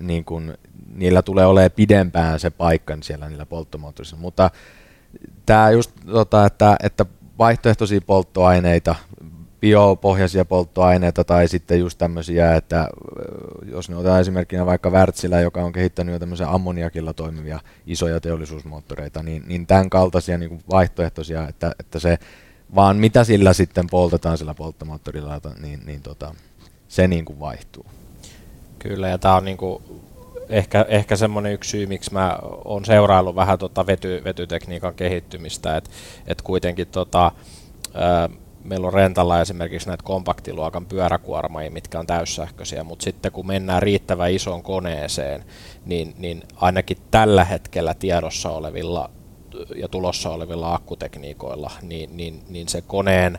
[0.00, 0.54] niin kuin,
[0.94, 4.16] niillä tulee olemaan pidempään se paikka siellä niillä polttomoottorissa.
[4.16, 4.50] Mutta
[5.46, 7.06] tämä just, tota, että, että
[7.38, 8.94] vaihtoehtoisia polttoaineita,
[9.60, 12.88] biopohjaisia polttoaineita tai sitten just tämmöisiä, että
[13.70, 19.22] jos ne otetaan esimerkkinä vaikka Wärtsilä, joka on kehittänyt jo tämmöisiä ammoniakilla toimivia isoja teollisuusmoottoreita,
[19.22, 22.18] niin, niin tämän kaltaisia niin kuin vaihtoehtoisia, että, että se
[22.74, 26.34] vaan mitä sillä sitten poltetaan sillä polttomoottorilla, niin, niin tota,
[26.88, 27.86] se niin kuin vaihtuu.
[28.82, 29.82] Kyllä, ja tämä on niinku
[30.48, 35.90] ehkä, ehkä semmoinen yksi syy, miksi mä oon seuraillut vähän tota vety, vetytekniikan kehittymistä, että
[36.26, 37.32] et kuitenkin tota,
[37.94, 38.28] ää,
[38.64, 44.32] meillä on rentalla esimerkiksi näitä kompaktiluokan pyöräkuormaajia, mitkä on täyssähköisiä, mutta sitten kun mennään riittävän
[44.32, 45.44] isoon koneeseen,
[45.84, 49.10] niin, niin ainakin tällä hetkellä tiedossa olevilla
[49.76, 53.38] ja tulossa olevilla akkutekniikoilla, niin, niin, niin se koneen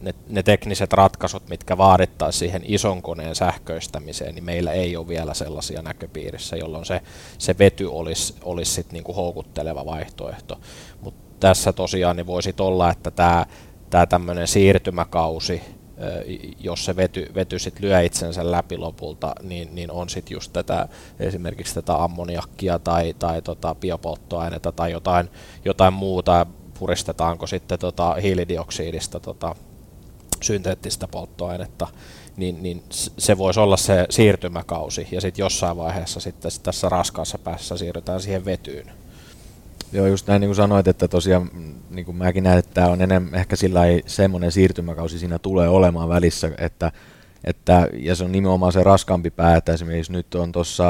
[0.00, 5.34] ne, ne tekniset ratkaisut, mitkä vaadittaisiin siihen ison koneen sähköistämiseen, niin meillä ei ole vielä
[5.34, 7.00] sellaisia näköpiirissä, jolloin se,
[7.38, 10.60] se vety olisi, olisi sit niinku houkutteleva vaihtoehto.
[11.00, 13.46] Mutta tässä tosiaan niin voisi olla, että tämä
[13.90, 15.62] tämä tämmöinen siirtymäkausi,
[16.60, 20.88] jos se vety, vety sit lyö itsensä läpi lopulta, niin, niin on sitten just tätä,
[21.20, 25.30] esimerkiksi tätä ammoniakkia tai, tai tota biopolttoainetta tai jotain,
[25.64, 26.46] jotain muuta
[26.78, 29.54] puristetaanko sitten tota hiilidioksidista tota
[30.42, 31.88] synteettistä polttoainetta,
[32.36, 32.82] niin, niin
[33.18, 38.44] se voisi olla se siirtymäkausi ja sitten jossain vaiheessa sitten tässä raskaassa päässä siirrytään siihen
[38.44, 38.90] vetyyn.
[39.92, 41.50] Joo, just näin niin kuin sanoit, että tosiaan
[41.90, 46.08] niin kuin mäkin näen, että tämä on enemmän ehkä sillä semmoinen siirtymäkausi siinä tulee olemaan
[46.08, 46.92] välissä, että,
[47.44, 50.84] että, ja se on nimenomaan se raskaampi pää, että esimerkiksi nyt on tuossa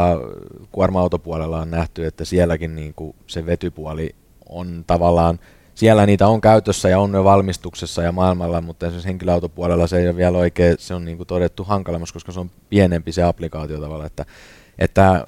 [0.72, 4.14] kuorma-autopuolella on nähty, että sielläkin niin kuin se vetypuoli
[4.48, 5.38] on tavallaan,
[5.76, 10.08] siellä niitä on käytössä ja on jo valmistuksessa ja maailmalla, mutta esimerkiksi henkilöautopuolella se ei
[10.08, 13.80] ole vielä oikein, se on niin kuin todettu hankalemmas, koska se on pienempi se applikaatio
[13.80, 14.24] tavalla, että,
[14.78, 15.24] että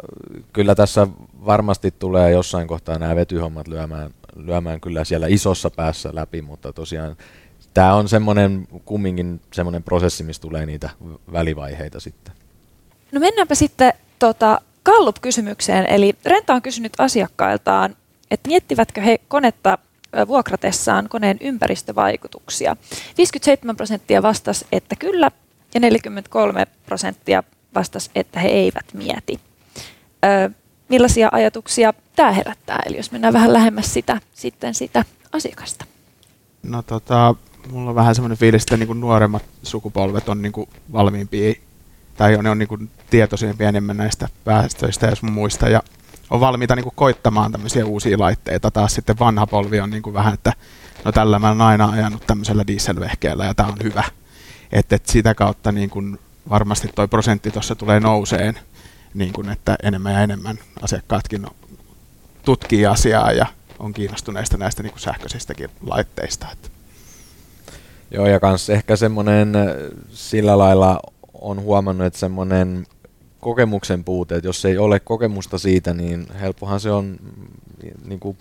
[0.53, 1.07] kyllä tässä
[1.47, 7.17] varmasti tulee jossain kohtaa nämä vetyhommat lyömään, lyömään kyllä siellä isossa päässä läpi, mutta tosiaan
[7.75, 10.91] tämä on semmoinen kumminkin semmoinen prosessi, missä tulee niitä
[11.33, 12.35] välivaiheita sitten.
[13.13, 15.87] No mennäänpä sitten tota, Gallup-kysymykseen.
[15.87, 17.97] Eli Renta on kysynyt asiakkailtaan,
[18.31, 19.79] että miettivätkö he konetta
[20.29, 22.77] vuokratessaan koneen ympäristövaikutuksia.
[23.17, 25.31] 57 prosenttia vastasi, että kyllä,
[25.75, 27.43] ja 43 prosenttia
[27.75, 29.41] vastasi, että he eivät mieti.
[30.25, 30.51] Ö,
[30.89, 32.83] millaisia ajatuksia tämä herättää?
[32.87, 35.85] Eli jos mennään vähän lähemmäs sitä, sitten sitä asiakasta.
[36.63, 37.35] No tota,
[37.71, 40.53] mulla on vähän semmoinen fiilis, että niin nuoremmat sukupolvet on niin
[40.93, 41.55] valmiimpia
[42.17, 45.83] tai ne on niin tietoisempia enemmän näistä päästöistä, jos muista, ja
[46.31, 48.71] on valmiita niin kuin koittamaan tämmöisiä uusia laitteita.
[48.71, 50.53] Taas sitten vanha polvi on niin kuin vähän, että
[51.05, 54.05] no tällä mä olen aina ajanut tämmöisellä dieselvehkeellä ja tämä on hyvä.
[54.73, 56.19] Että et sitä kautta niin kuin
[56.51, 58.59] varmasti toi prosentti tuossa tulee nouseen,
[59.15, 61.47] niin kuin että enemmän ja enemmän asiakkaatkin
[62.45, 63.47] tutkii asiaa ja
[63.79, 66.47] on kiinnostuneista näistä niin kuin sähköisistäkin laitteista.
[66.53, 66.69] Että.
[68.11, 69.67] Joo, ja kans ehkä semmoinen äh,
[70.11, 71.01] sillä lailla
[71.41, 72.87] on huomannut, että semmoinen
[73.41, 77.17] kokemuksen puute, että jos ei ole kokemusta siitä, niin helppohan se on,
[78.09, 78.39] niin kuin,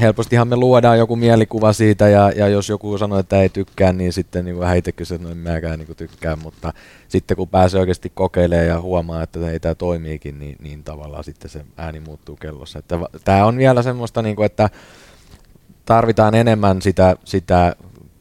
[0.00, 4.12] helpostihan me luodaan joku mielikuva siitä, ja, ja jos joku sanoo, että ei tykkää, niin
[4.12, 6.72] sitten niin vähän itse että no en mäkään niin tykkää, mutta
[7.08, 11.50] sitten kun pääsee oikeasti kokeilemaan ja huomaa, että ei tämä toimiikin, niin, niin tavallaan sitten
[11.50, 12.78] se ääni muuttuu kellossa.
[12.78, 14.70] Että tämä on vielä semmoista, niin kuin, että
[15.84, 17.76] tarvitaan enemmän sitä, sitä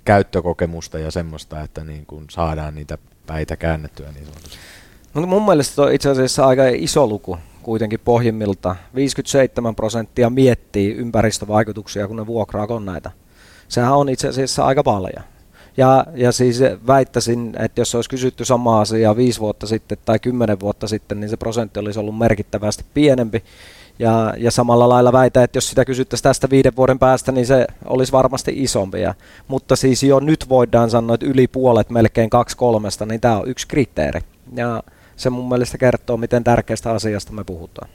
[0.06, 4.58] käyttökokemusta ja semmoista, että niin kuin saadaan niitä päitä käännettyä niin sanotusti.
[5.16, 8.76] No, mun mielestä on itse asiassa aika iso luku kuitenkin pohjimmilta.
[8.96, 13.12] 57 prosenttia miettii ympäristövaikutuksia, kun ne vuokraa koneita.
[13.68, 15.24] Sehän on itse asiassa aika paljon.
[15.78, 20.60] Ja, ja siis väittäisin, että jos olisi kysytty samaa asiaa viisi vuotta sitten tai kymmenen
[20.60, 23.44] vuotta sitten, niin se prosentti olisi ollut merkittävästi pienempi.
[24.00, 27.68] Ja, ja samalla lailla väitä, että jos sitä kysyttäisiin tästä viiden vuoden päästä, niin se
[27.86, 29.02] olisi varmasti isompi.
[29.02, 29.14] Ja,
[29.48, 33.50] mutta siis jo nyt voidaan sanoa, että yli puolet, melkein kaksi kolmesta, niin tämä on
[33.50, 34.22] yksi kriteeri.
[34.56, 34.84] Ja
[35.16, 37.90] se mun mielestä kertoo, miten tärkeästä asiasta me puhutaan.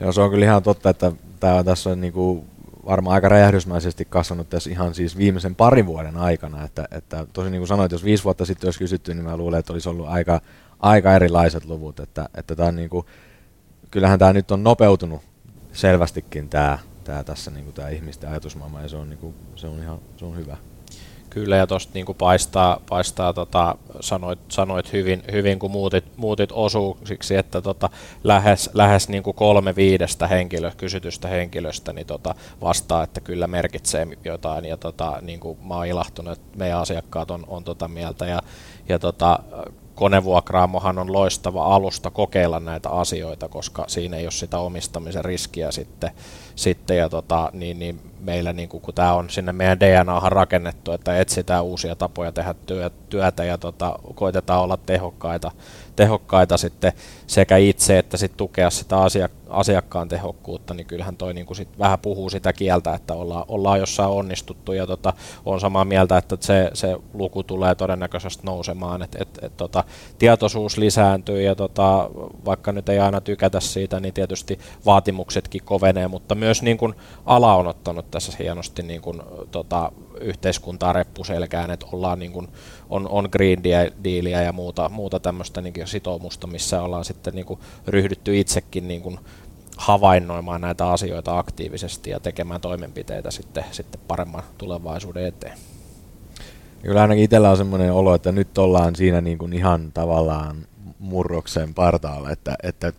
[0.00, 2.44] Joo, se on kyllä ihan totta, että tämä tässä on niinku
[2.86, 6.64] varmaan aika räjähdysmäisesti kasvanut tässä ihan siis viimeisen parin vuoden aikana.
[6.64, 9.58] Että, että tosi niin kuin sanoit, jos viisi vuotta sitten olisi kysytty, niin mä luulen,
[9.58, 10.40] että olisi ollut aika,
[10.80, 12.00] aika erilaiset luvut.
[12.00, 13.06] Että, että tämä on niin kuin,
[13.90, 15.20] kyllähän tämä nyt on nopeutunut
[15.72, 19.66] selvästikin tämä, tämä tässä niin kuin tämä ihmisten ajatusmaailma ja se on, niin kuin, se
[19.66, 20.56] on ihan se on hyvä.
[21.30, 27.36] Kyllä, ja tuosta niin paistaa, paistaa tota, sanoit, sanoit hyvin, hyvin, kun muutit, muutit osuuksiksi,
[27.36, 27.90] että tota,
[28.24, 34.06] lähes, lähes niin kuin kolme viidestä henkilö, kysytystä henkilöstä niin tota, vastaa, että kyllä merkitsee
[34.24, 38.26] jotain, ja tota, niin kuin mä oon ilahtunut, että meidän asiakkaat on, on tota mieltä,
[38.26, 38.42] ja,
[38.88, 39.38] ja tota,
[40.00, 46.10] konevuokraamohan on loistava alusta kokeilla näitä asioita, koska siinä ei ole sitä omistamisen riskiä sitten,
[46.54, 50.92] sitten ja tota, niin, niin meillä, niin kun, kun tämä on sinne meidän DNAhan rakennettu,
[50.92, 52.54] että etsitään uusia tapoja tehdä
[53.08, 55.50] työtä ja tota, koitetaan olla tehokkaita,
[56.00, 56.92] tehokkaita sitten
[57.26, 58.96] sekä itse että sit tukea sitä
[59.48, 64.10] asiakkaan tehokkuutta, niin kyllähän toi niin sit vähän puhuu sitä kieltä, että ollaan, ollaan jossain
[64.10, 65.12] onnistuttu ja tota,
[65.44, 69.84] on samaa mieltä, että se, se luku tulee todennäköisesti nousemaan, että et, et, tota,
[70.18, 72.10] tietoisuus lisääntyy ja tota,
[72.44, 76.94] vaikka nyt ei aina tykätä siitä, niin tietysti vaatimuksetkin kovenee, mutta myös niin kuin
[77.26, 82.48] ala on ottanut tässä hienosti niin kuin, tota, yhteiskuntaa reppuselkään, että ollaan niin kuin,
[82.90, 83.64] on, on green
[84.04, 89.02] dealia ja muuta, muuta tämmöistä niin sitoumusta, missä ollaan sitten niin kuin ryhdytty itsekin niin
[89.02, 89.18] kuin
[89.76, 95.58] havainnoimaan näitä asioita aktiivisesti ja tekemään toimenpiteitä sitten, sitten paremman tulevaisuuden eteen.
[96.82, 100.56] Kyllä ainakin itsellä on semmoinen olo, että nyt ollaan siinä niin kuin ihan tavallaan
[100.98, 102.92] murroksen partaalla, että, että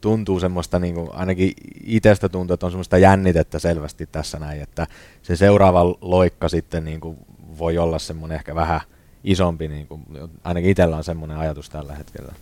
[0.00, 1.52] tuntuu semmoista, niin kuin, ainakin
[1.84, 4.86] itsestä tuntuu, että on semmoista jännitettä selvästi tässä näin, että
[5.22, 7.16] se seuraava loikka sitten niin kuin,
[7.58, 8.80] voi olla semmoinen ehkä vähän
[9.24, 10.02] isompi, niin kuin,
[10.44, 12.32] ainakin itsellä on semmoinen ajatus tällä hetkellä.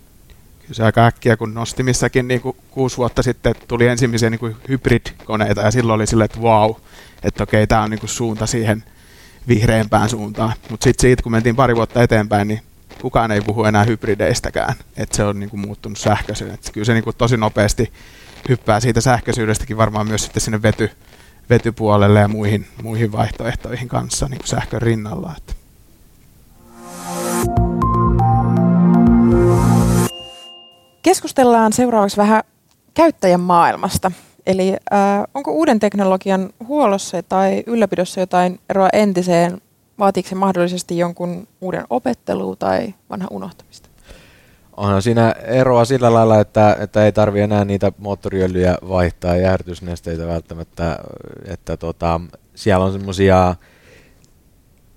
[0.61, 4.57] Kyllä se aika äkkiä, kun Nostimissakin niin kuin kuusi vuotta sitten tuli ensimmäisiä niin kuin
[4.69, 6.75] hybrid-koneita ja silloin oli silleen, että wow,
[7.23, 8.85] että okei, tämä on niin kuin suunta siihen
[9.49, 10.53] vihreämpään suuntaan.
[10.71, 12.61] Mutta sitten siitä, kun mentiin pari vuotta eteenpäin, niin
[13.03, 16.51] kukaan ei puhu enää hybrideistäkään, että se on niin kuin muuttunut sähköisen.
[16.51, 17.93] Et kyllä se niin kuin tosi nopeasti
[18.49, 20.91] hyppää siitä sähköisyydestäkin varmaan myös sitten sinne vety,
[21.51, 25.35] vetypuolelle ja muihin, muihin vaihtoehtoihin kanssa niin kuin sähkön rinnalla.
[25.37, 25.53] Että.
[31.03, 32.43] Keskustellaan seuraavaksi vähän
[32.95, 34.13] käyttäjän maailmasta.
[34.47, 39.61] Eli äh, onko uuden teknologian huollossa tai ylläpidossa jotain eroa entiseen?
[39.99, 43.89] Vaatiiko se mahdollisesti jonkun uuden opettelua tai vanha unohtamista?
[44.77, 50.27] Onhan siinä eroa sillä lailla, että, että ei tarvi enää niitä moottoriöljyjä vaihtaa ja jäähdytysnesteitä
[50.27, 50.99] välttämättä,
[51.45, 52.21] että tota,
[52.55, 53.55] siellä on semmoisia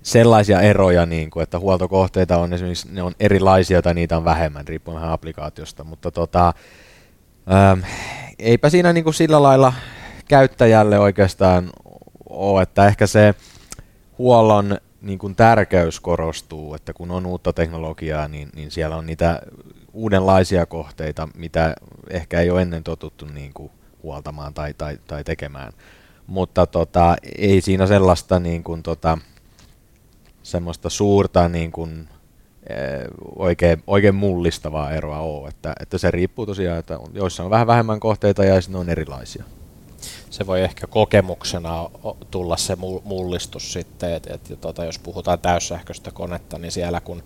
[0.02, 4.68] sellaisia eroja, niin kuin, että huoltokohteita on esimerkiksi ne on erilaisia tai niitä on vähemmän,
[4.68, 6.52] riippuen vähän applikaatiosta, mutta tota,
[7.52, 7.80] ähm,
[8.38, 9.72] eipä siinä niin kuin sillä lailla
[10.28, 11.70] käyttäjälle oikeastaan
[12.28, 13.34] ole, että ehkä se
[14.18, 19.42] huollon niin kuin tärkeys korostuu, että kun on uutta teknologiaa, niin, niin siellä on niitä
[19.92, 21.74] uudenlaisia kohteita, mitä
[22.10, 23.70] ehkä ei ole ennen totuttu niin kuin
[24.02, 25.72] huoltamaan tai, tai, tai tekemään.
[26.26, 29.18] Mutta tota, ei siinä sellaista niin kuin, tota,
[30.42, 32.08] semmoista suurta niin kuin,
[32.68, 33.04] eh,
[33.36, 35.48] oikein, oikein mullistavaa eroa ole.
[35.48, 39.44] Että, että se riippuu tosiaan, että joissa on vähän vähemmän kohteita ja sitten on erilaisia.
[40.30, 41.90] Se voi ehkä kokemuksena
[42.30, 47.22] tulla se mullistus sitten, että et, tota, jos puhutaan täyssähköistä konetta, niin siellä kun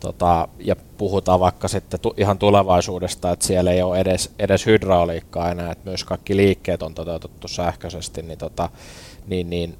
[0.00, 5.50] tota, ja puhutaan vaikka sitten tu, ihan tulevaisuudesta, että siellä ei ole edes, edes hydrauliikkaa
[5.50, 8.70] enää, että myös kaikki liikkeet on toteutettu sähköisesti, niin, tota,
[9.26, 9.78] niin, niin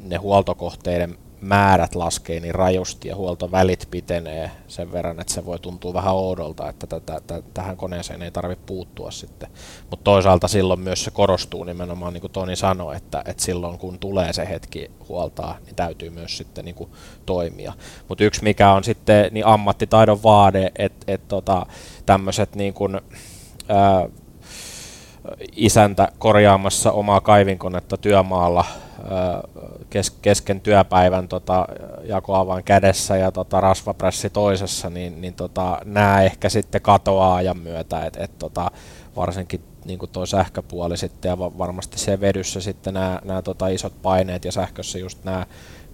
[0.00, 5.94] ne huoltokohteiden määrät laskee niin rajusti ja huoltovälit pitenee sen verran, että se voi tuntua
[5.94, 9.50] vähän oudolta, että tätä, tätä, tähän koneeseen ei tarvitse puuttua sitten.
[9.90, 13.98] Mutta toisaalta silloin myös se korostuu nimenomaan, niin kuin Toni sanoi, että, että silloin kun
[13.98, 16.90] tulee se hetki huoltaa, niin täytyy myös sitten niin kuin
[17.26, 17.72] toimia.
[18.08, 21.66] Mutta yksi mikä on sitten niin ammattitaidon vaade, että et tota,
[22.06, 23.00] tämmöiset niin kuin,
[23.68, 24.08] ää,
[25.56, 28.64] isäntä korjaamassa omaa kaivinkonetta työmaalla
[30.22, 31.66] kesken työpäivän tota,
[32.04, 38.04] jakoavan kädessä ja tota, rasvapressi toisessa, niin, niin tota, nämä ehkä sitten katoaa ajan myötä,
[38.04, 38.70] että et, tota,
[39.16, 44.44] varsinkin niin tuo sähköpuoli sitten ja varmasti se vedyssä sitten nämä, nämä tota, isot paineet
[44.44, 45.46] ja sähkössä just nämä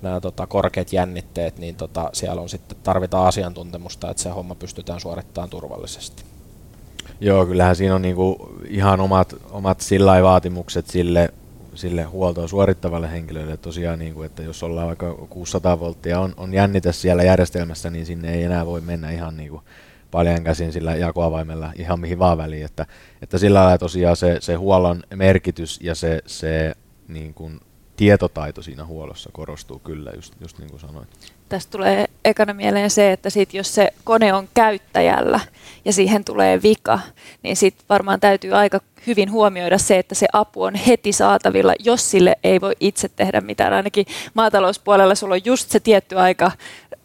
[0.03, 5.01] nämä tota, korkeat jännitteet, niin tota, siellä on sitten tarvitaan asiantuntemusta, että se homma pystytään
[5.01, 6.25] suorittamaan turvallisesti.
[7.20, 11.35] Joo, kyllähän siinä on niinku ihan omat, omat sillä vaatimukset sille,
[11.74, 13.56] sille huoltoa suorittavalle henkilölle.
[13.56, 18.06] Tosiaan, niin kuin, että jos ollaan vaikka 600 volttia on, on jännite siellä järjestelmässä, niin
[18.06, 19.62] sinne ei enää voi mennä ihan niin kuin
[20.11, 22.64] paljon käsin sillä jakoavaimella ihan mihin vaan väliin.
[22.64, 22.87] Että,
[23.22, 26.74] että sillä lailla tosiaan se, se huollon merkitys ja se, se
[27.09, 27.61] niin kuin
[27.96, 31.09] tietotaito siinä huollossa korostuu kyllä, just, just niin kuin sanoit.
[31.51, 35.41] Tästä tulee ekana mieleen se, että sit jos se kone on käyttäjällä
[35.85, 36.99] ja siihen tulee vika,
[37.43, 42.11] niin sitten varmaan täytyy aika hyvin huomioida se, että se apu on heti saatavilla, jos
[42.11, 43.73] sille ei voi itse tehdä mitään.
[43.73, 46.53] Ainakin maatalouspuolella sulla on just se tietty aika,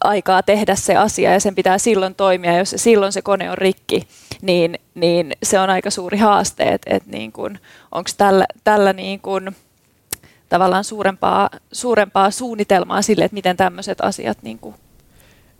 [0.04, 2.58] aikaa tehdä se asia ja sen pitää silloin toimia.
[2.58, 4.08] Jos silloin se kone on rikki,
[4.42, 7.32] niin, niin se on aika suuri haaste, että et niin
[7.92, 9.52] onko tällä, tällä niin kun,
[10.48, 14.74] tavallaan suurempaa, suurempaa suunnitelmaa sille, että miten tämmöiset asiat niin kuin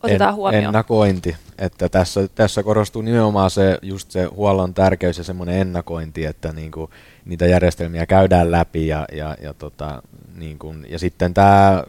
[0.03, 0.64] otetaan en, huomioon.
[0.64, 6.53] Ennakointi, että tässä, tässä korostuu nimenomaan se, just se huollon tärkeys ja semmoinen ennakointi, että
[6.53, 6.90] niin kuin
[7.25, 10.03] niitä järjestelmiä käydään läpi ja, ja, ja, tota,
[10.35, 11.85] niin kuin, ja sitten tämä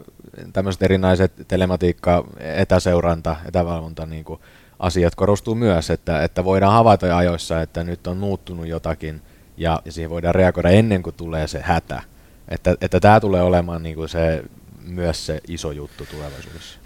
[0.52, 4.40] tämmöiset erinäiset telematiikka, etäseuranta, etävalvonta niin kuin
[4.78, 9.22] asiat korostuu myös, että, että voidaan havaita ajoissa, että nyt on muuttunut jotakin
[9.56, 12.02] ja, ja siihen voidaan reagoida ennen kuin tulee se hätä.
[12.48, 14.44] Että, että tämä tulee olemaan niin kuin se
[14.86, 16.78] myös se iso juttu tulevaisuudessa.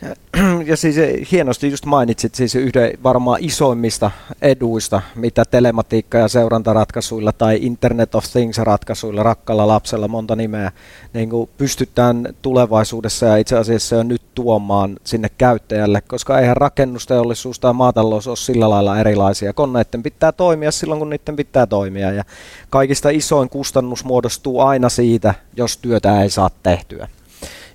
[0.66, 0.96] Ja, siis
[1.31, 4.11] hienosti just mainitsit siis yhden varmaan isoimmista
[4.42, 10.72] eduista, mitä telematiikka- ja seurantaratkaisuilla tai Internet of Things-ratkaisuilla, rakkalla lapsella monta nimeä,
[11.12, 17.61] niin kuin pystytään tulevaisuudessa ja itse asiassa jo nyt tuomaan sinne käyttäjälle, koska eihän rakennusteollisuus
[17.61, 19.52] tai maatalous ole sillä lailla erilaisia.
[19.52, 22.24] Koneiden pitää toimia silloin, kun niiden pitää toimia ja
[22.70, 27.09] kaikista isoin kustannus muodostuu aina siitä, jos työtä ei saa tehtyä.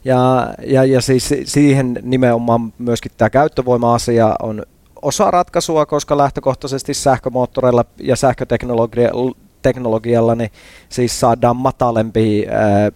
[0.06, 4.64] Ja, ja, ja siis siihen nimenomaan myöskin tämä käyttövoima-asia on
[5.02, 10.52] osa ratkaisua, koska lähtökohtaisesti sähkömoottoreilla ja sähköteknologialla niin
[10.90, 12.46] siis saadaan matalempi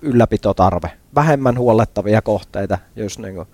[0.02, 3.48] ylläpitotarve vähemmän huollettavia kohteita, just niin kuin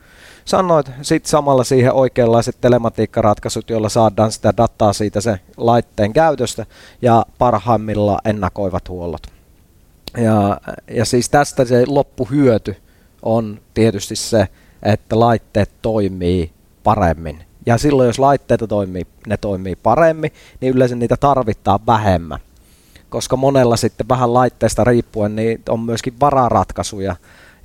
[0.46, 0.92] sanoit.
[1.02, 6.66] Sitten samalla siihen oikeanlaiset telematiikkaratkaisut, joilla saadaan sitä dataa siitä sen laitteen käytöstä
[7.02, 9.28] ja parhaimmilla ennakoivat huollot.
[10.18, 12.76] Ja, ja siis tästä se loppuhyöty
[13.22, 14.48] on tietysti se,
[14.84, 16.52] että laitteet toimii
[16.84, 17.44] paremmin.
[17.66, 22.40] Ja silloin jos laitteita toimii, ne toimii paremmin, niin yleensä niitä tarvittaa vähemmän.
[23.10, 27.16] Koska monella sitten vähän laitteesta riippuen niin on myöskin vararatkaisuja,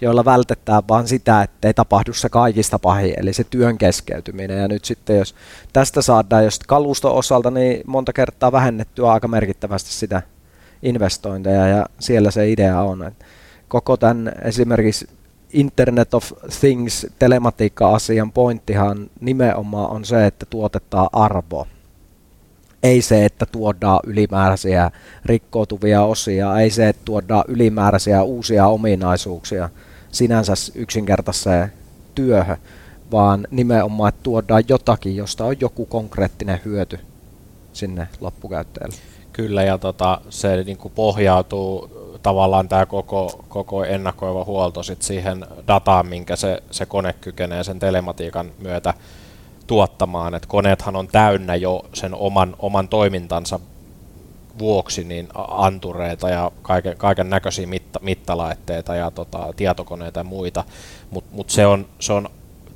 [0.01, 4.59] joilla vältetään vaan sitä, että ei tapahdu se kaikista pahin, eli se työn keskeytyminen.
[4.59, 5.35] Ja nyt sitten jos
[5.73, 10.23] tästä saadaan jos kalusto osalta, niin monta kertaa vähennettyä aika merkittävästi sitä
[10.83, 13.03] investointeja, ja siellä se idea on.
[13.03, 13.25] Että
[13.69, 15.09] koko tämän esimerkiksi
[15.53, 21.67] Internet of Things telematiikka-asian pointtihan nimenomaan on se, että tuotetaan arvoa.
[22.83, 24.91] Ei se, että tuodaan ylimääräisiä
[25.25, 29.71] rikkoutuvia osia, ei se, että tuodaan ylimääräisiä uusia ominaisuuksia
[30.12, 31.73] sinänsä yksinkertaiseen
[32.15, 32.57] työhön,
[33.12, 36.99] vaan nimenomaan, että tuodaan jotakin, josta on joku konkreettinen hyöty
[37.73, 38.97] sinne loppukäyttäjälle.
[39.33, 45.47] Kyllä, ja tota, se niin kuin pohjautuu tavallaan tämä koko, koko ennakoiva huolto sit siihen
[45.69, 48.95] dataan, minkä se, se kone kykenee sen telematiikan myötä
[49.67, 50.35] tuottamaan.
[50.35, 53.61] Et koneethan on täynnä jo sen oman, oman toimintansa
[54.59, 60.65] vuoksi niin antureita ja kaiken, kaiken näköisiä mitta, mittalaitteita ja tota, tietokoneita ja muita,
[61.11, 62.29] mutta mut se, on, se on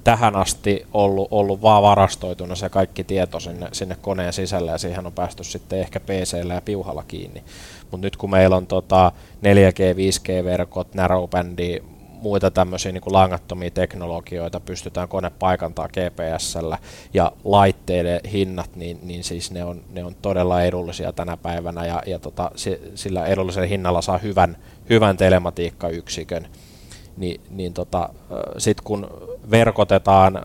[0.07, 5.07] tähän asti ollut, ollut vaan varastoituna se kaikki tieto sinne, sinne koneen sisälle ja siihen
[5.07, 7.45] on päästy sitten ehkä pc ja piuhalla kiinni.
[7.91, 14.61] Mutta nyt kun meillä on tota 4G, 5G-verkot, narrowbandi, muita tämmöisiä niin kuin langattomia teknologioita,
[14.61, 16.79] pystytään kone paikantaa GPSllä
[17.15, 22.03] ja laitteiden hinnat, niin, niin siis ne on, ne on todella edullisia tänä päivänä ja,
[22.07, 22.51] ja tota,
[22.95, 24.57] sillä edullisella hinnalla saa hyvän,
[24.91, 26.49] hyvän telematiikkayksikön.
[27.17, 28.09] Ni, niin tota,
[28.59, 29.09] sitten kun
[29.51, 30.43] verkotetaan,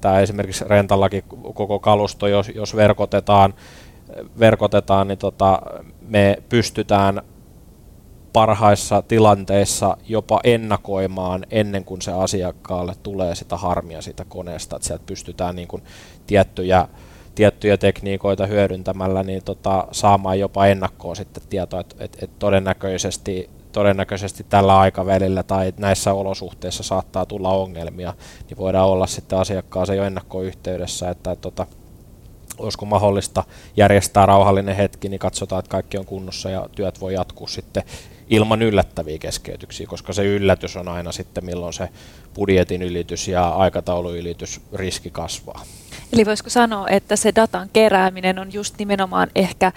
[0.00, 1.24] tämä esimerkiksi rentallakin
[1.54, 3.54] koko kalusto, jos, jos verkotetaan,
[4.38, 5.62] verkotetaan, niin tota,
[6.00, 7.22] me pystytään
[8.32, 15.04] parhaissa tilanteissa jopa ennakoimaan ennen kuin se asiakkaalle tulee sitä harmia siitä koneesta, että sieltä
[15.06, 15.82] pystytään niin kuin
[16.26, 16.88] tiettyjä,
[17.34, 24.46] tiettyjä tekniikoita hyödyntämällä niin tota, saamaan jopa ennakkoon sitten tietoa, että, että, että todennäköisesti todennäköisesti
[24.48, 28.14] tällä aikavälillä tai näissä olosuhteissa saattaa tulla ongelmia,
[28.48, 31.66] niin voidaan olla sitten asiakkaaseen jo ennakkoyhteydessä, että, että
[32.58, 33.44] olisiko mahdollista
[33.76, 37.82] järjestää rauhallinen hetki, niin katsotaan, että kaikki on kunnossa ja työt voi jatkuu sitten
[38.30, 41.88] ilman yllättäviä keskeytyksiä, koska se yllätys on aina sitten, milloin se
[42.34, 45.64] budjetin ylitys ja aikatauluylitys riski kasvaa.
[46.12, 49.72] Eli voisiko sanoa, että se datan kerääminen on just nimenomaan ehkä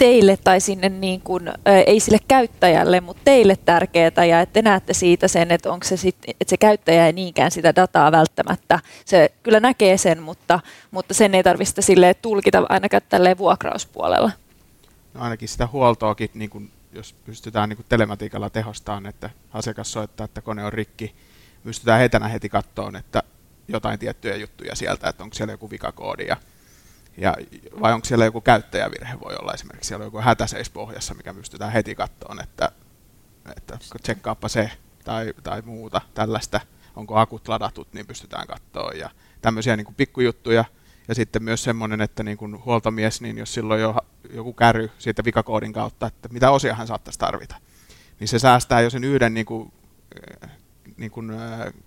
[0.00, 1.52] teille tai sinne niin kuin,
[1.86, 5.96] ei sille käyttäjälle, mutta teille tärkeää ja että te näette siitä sen, että onko se
[5.96, 8.78] sit, että se käyttäjä ei niinkään sitä dataa välttämättä.
[9.04, 10.60] Se kyllä näkee sen, mutta,
[10.90, 14.30] mutta sen ei tarvitse sille tulkita ainakaan tälleen vuokrauspuolella.
[15.14, 20.24] No ainakin sitä huoltoakin, niin kuin, jos pystytään niin kuin telematiikalla tehostamaan, että asiakas soittaa,
[20.24, 21.14] että kone on rikki,
[21.64, 23.22] pystytään etänä heti kattoon, että
[23.68, 26.36] jotain tiettyjä juttuja sieltä, että onko siellä joku vikakoodi ja
[27.20, 27.36] ja,
[27.80, 29.52] vai onko siellä joku käyttäjävirhe, voi olla?
[29.52, 32.72] Esimerkiksi siellä on joku hätäseis pohjassa, mikä pystytään heti katsomaan, että,
[33.56, 34.70] että tsekkaappa se
[35.04, 36.60] tai, tai muuta tällaista,
[36.96, 39.10] onko akut ladatut, niin pystytään katsoa ja
[39.42, 40.64] tämmöisiä niin kuin pikkujuttuja.
[41.08, 43.96] Ja sitten myös semmoinen, että niin kuin huoltomies, niin jos silloin jo
[44.32, 47.56] joku käry siitä vikakoodin kautta, että mitä osia hän saattaisi tarvita,
[48.20, 49.72] niin se säästää jo sen yhden niin kuin,
[50.96, 51.32] niin kuin,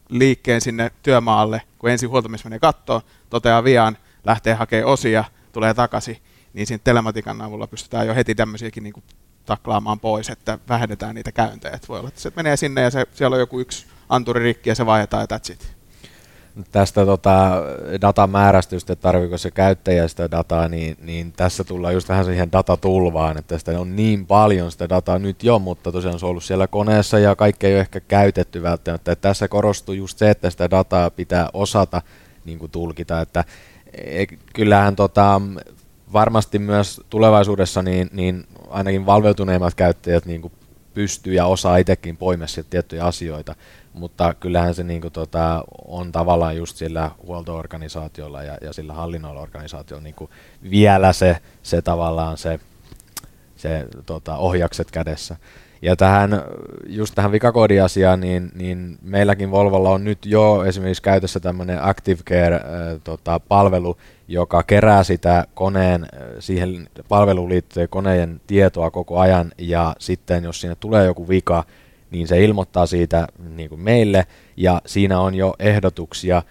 [0.10, 6.17] liikkeen sinne työmaalle, kun ensin huoltomies menee kattoon, toteaa vian, lähtee hakemaan osia, tulee takaisin,
[6.53, 9.03] niin siinä telematiikan avulla pystytään jo heti tämmöisiäkin niin kuin
[9.45, 11.75] taklaamaan pois, että vähennetään niitä käyntejä.
[11.75, 14.69] Et voi olla, että se menee sinne ja se, siellä on joku yksi anturi rikki
[14.69, 15.73] ja se vaihdetaan ja that's it.
[16.71, 17.51] Tästä tota,
[18.01, 18.29] datan
[18.75, 23.55] että tarviko se käyttäjä sitä dataa, niin, niin tässä tullaan just vähän siihen datatulvaan, että
[23.55, 27.19] tästä on niin paljon sitä dataa nyt jo, mutta tosiaan se on ollut siellä koneessa
[27.19, 29.12] ja kaikki ei ole ehkä käytetty välttämättä.
[29.12, 32.01] Että tässä korostuu just se, että sitä dataa pitää osata
[32.45, 33.43] niin kuin tulkita, että
[34.53, 35.41] kyllähän tota,
[36.13, 40.53] varmasti myös tulevaisuudessa niin, niin ainakin valveutuneimmat käyttäjät niin kuin
[40.93, 43.56] pystyy ja osaa itsekin poimia tiettyjä asioita,
[43.93, 49.41] mutta kyllähän se niin kuin, tota, on tavallaan just sillä huoltoorganisaatiolla ja, ja sillä hallinnolla
[49.41, 50.15] organisaatiolla niin
[50.69, 52.60] vielä se, se tavallaan se,
[53.56, 55.36] se tota, ohjakset kädessä.
[55.84, 56.41] Ja tähän,
[56.88, 63.93] just tähän vikakoodiasiaan, niin, niin meilläkin Volvolla on nyt jo esimerkiksi käytössä tämmöinen Active Care-palvelu,
[63.93, 66.05] tota, joka kerää sitä koneen,
[66.39, 71.64] siihen palveluun liittyen koneen tietoa koko ajan, ja sitten jos sinne tulee joku vika,
[72.12, 76.41] niin se ilmoittaa siitä niin kuin meille, ja siinä on jo ehdotuksia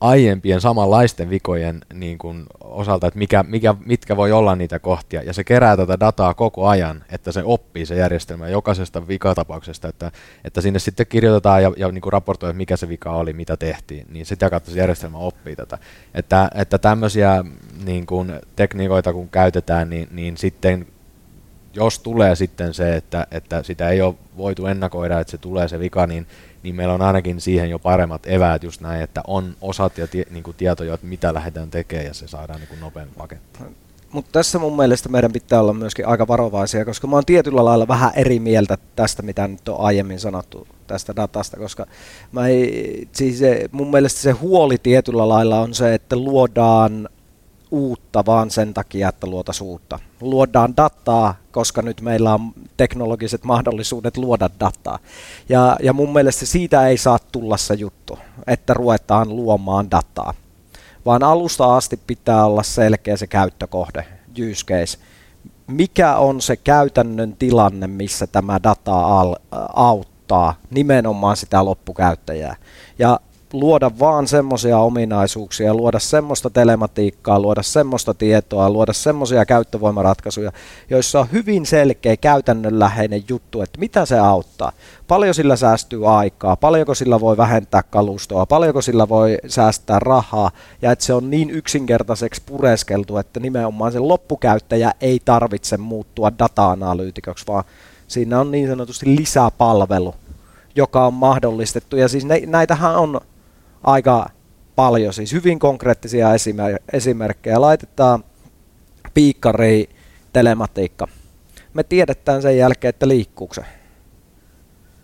[0.00, 5.32] aiempien samanlaisten vikojen niin kuin osalta, että mikä, mikä, mitkä voi olla niitä kohtia, ja
[5.32, 10.10] se kerää tätä dataa koko ajan, että se oppii se järjestelmä jokaisesta vikatapauksesta, että,
[10.44, 13.56] että sinne sitten kirjoitetaan ja, ja niin kuin raportoi, että mikä se vika oli, mitä
[13.56, 15.78] tehtiin, niin sitä kautta se järjestelmä oppii tätä.
[16.14, 17.44] Että, että tämmöisiä
[17.84, 20.86] niin kuin tekniikoita kun käytetään, niin, niin sitten
[21.74, 25.78] jos tulee sitten se, että, että sitä ei ole voitu ennakoida, että se tulee se
[25.78, 26.26] vika, niin
[26.64, 30.24] niin meillä on ainakin siihen jo paremmat eväät just näin, että on osat ja tie,
[30.30, 33.76] niin kuin tietoja, että mitä lähdetään tekemään ja se saadaan niin kuin nopein pakettiin.
[34.12, 37.88] Mutta tässä mun mielestä meidän pitää olla myöskin aika varovaisia, koska mä oon tietyllä lailla
[37.88, 41.86] vähän eri mieltä tästä, mitä nyt on aiemmin sanottu tästä datasta, koska
[42.32, 47.08] mä ei, siis se, mun mielestä se huoli tietyllä lailla on se, että luodaan
[47.74, 49.98] uutta vaan sen takia, että luotaisiin uutta.
[50.20, 54.98] Luodaan dataa, koska nyt meillä on teknologiset mahdollisuudet luoda dataa.
[55.48, 60.34] Ja, ja mun mielestä siitä ei saa tulla se juttu, että ruvetaan luomaan dataa.
[61.06, 64.06] Vaan alusta asti pitää olla selkeä se käyttökohde,
[64.50, 64.98] use case.
[65.66, 68.92] Mikä on se käytännön tilanne, missä tämä data
[69.74, 72.56] auttaa nimenomaan sitä loppukäyttäjää.
[72.98, 73.20] Ja
[73.54, 80.52] luoda vaan semmoisia ominaisuuksia, luoda semmoista telematiikkaa, luoda semmoista tietoa, luoda semmoisia käyttövoimaratkaisuja,
[80.90, 84.72] joissa on hyvin selkeä käytännönläheinen juttu, että mitä se auttaa.
[85.08, 90.50] Paljon sillä säästyy aikaa, paljonko sillä voi vähentää kalustoa, paljonko sillä voi säästää rahaa,
[90.82, 97.46] ja että se on niin yksinkertaiseksi pureskeltu, että nimenomaan se loppukäyttäjä ei tarvitse muuttua data-analyytikoksi,
[97.46, 97.64] vaan
[98.08, 100.14] siinä on niin sanotusti lisäpalvelu,
[100.76, 101.96] joka on mahdollistettu.
[101.96, 103.20] Ja siis ne, näitähän on
[103.84, 104.26] aika
[104.76, 107.60] paljon, siis hyvin konkreettisia esimer- esimerkkejä.
[107.60, 108.24] Laitetaan
[109.14, 109.88] piikkari
[110.32, 111.08] telematiikka.
[111.74, 113.64] Me tiedetään sen jälkeen, että liikkuuko se.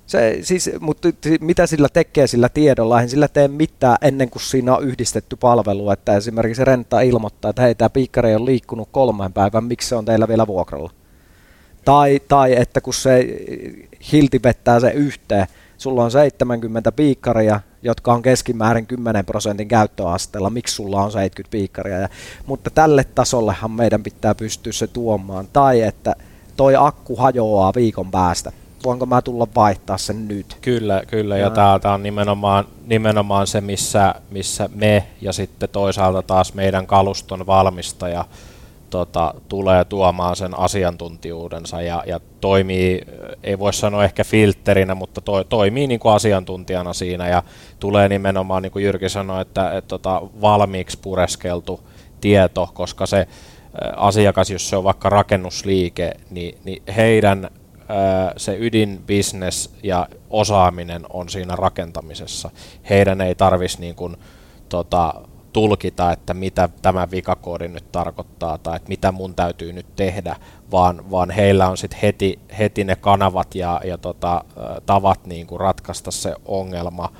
[0.06, 1.08] se siis, mutta
[1.40, 5.90] mitä sillä tekee sillä tiedolla, ei sillä tee mitään ennen kuin siinä on yhdistetty palvelu,
[5.90, 10.04] että esimerkiksi renta ilmoittaa, että hei, tämä piikkari on liikkunut kolmen päivän, miksi se on
[10.04, 10.90] teillä vielä vuokralla.
[11.84, 13.26] Tai, tai että kun se
[14.12, 15.46] hilti vettää se yhteen,
[15.78, 21.98] sulla on 70 piikkaria, jotka on keskimäärin 10 prosentin käyttöasteella, miksi sulla on 70 piikkaria.
[21.98, 22.08] Ja,
[22.46, 25.48] mutta tälle tasollehan meidän pitää pystyä se tuomaan.
[25.52, 26.14] Tai että
[26.56, 28.52] toi akku hajoaa viikon päästä.
[28.84, 30.56] Voinko mä tulla vaihtaa sen nyt?
[30.60, 31.38] Kyllä, kyllä.
[31.38, 36.86] Ja, ja tämä on nimenomaan, nimenomaan se, missä, missä me ja sitten toisaalta taas meidän
[36.86, 38.24] kaluston valmistaja–
[38.91, 43.01] tota, tulee tuomaan sen asiantuntijuudensa ja, ja toimii,
[43.43, 47.43] ei voi sanoa ehkä filterinä, mutta to, toimii niin kuin asiantuntijana siinä ja
[47.80, 51.80] tulee nimenomaan, niin kuin Jyrki sanoi, että, että tota, valmiiksi pureskeltu
[52.20, 53.26] tieto, koska se
[53.97, 57.51] asiakas, jos se on vaikka rakennusliike, niin, niin heidän
[58.36, 62.51] se ydinbusiness ja osaaminen on siinä rakentamisessa.
[62.91, 64.16] Heidän ei tarvitsisi niin kuin,
[64.68, 65.14] tota,
[65.53, 70.36] tulkita, että mitä tämä vikakoodi nyt tarkoittaa tai että mitä mun täytyy nyt tehdä,
[70.70, 74.44] vaan, vaan heillä on sitten heti, heti ne kanavat ja, ja tota,
[74.86, 77.12] tavat niin kuin ratkaista se ongelma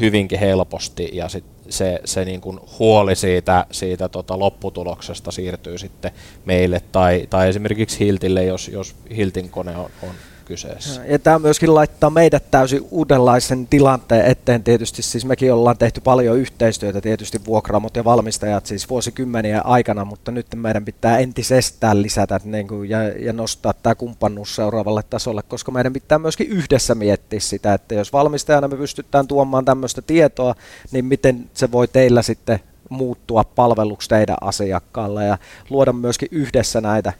[0.00, 6.10] hyvinkin helposti ja sit se, se niin kuin huoli siitä, siitä tota lopputuloksesta siirtyy sitten
[6.44, 10.14] meille tai, tai esimerkiksi Hiltille, jos, jos Hiltin kone on, on
[10.48, 11.04] kyseessä.
[11.04, 16.38] Ja tämä myöskin laittaa meidät täysin uudenlaisen tilanteen eteen tietysti, siis mekin ollaan tehty paljon
[16.38, 22.68] yhteistyötä tietysti vuokramot ja valmistajat siis vuosikymmeniä aikana, mutta nyt meidän pitää entisestään lisätä niin
[22.68, 27.74] kuin, ja, ja nostaa tämä kumppanuus seuraavalle tasolle, koska meidän pitää myöskin yhdessä miettiä sitä,
[27.74, 30.54] että jos valmistajana me pystytään tuomaan tämmöistä tietoa,
[30.90, 35.38] niin miten se voi teillä sitten muuttua palveluksi teidän asiakkaalle ja
[35.70, 37.12] luoda myöskin yhdessä näitä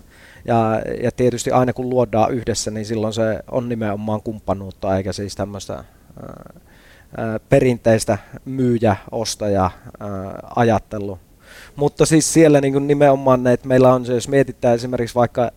[0.45, 5.35] ja, ja tietysti aina kun luodaan yhdessä, niin silloin se on nimenomaan kumppanuutta, eikä siis
[5.35, 5.85] tämmöistä
[7.49, 11.19] perinteistä myyjä-ostaja-ajattelu.
[11.77, 15.51] Mutta siis siellä niin nimenomaan, että meillä on se, jos mietitään esimerkiksi vaikka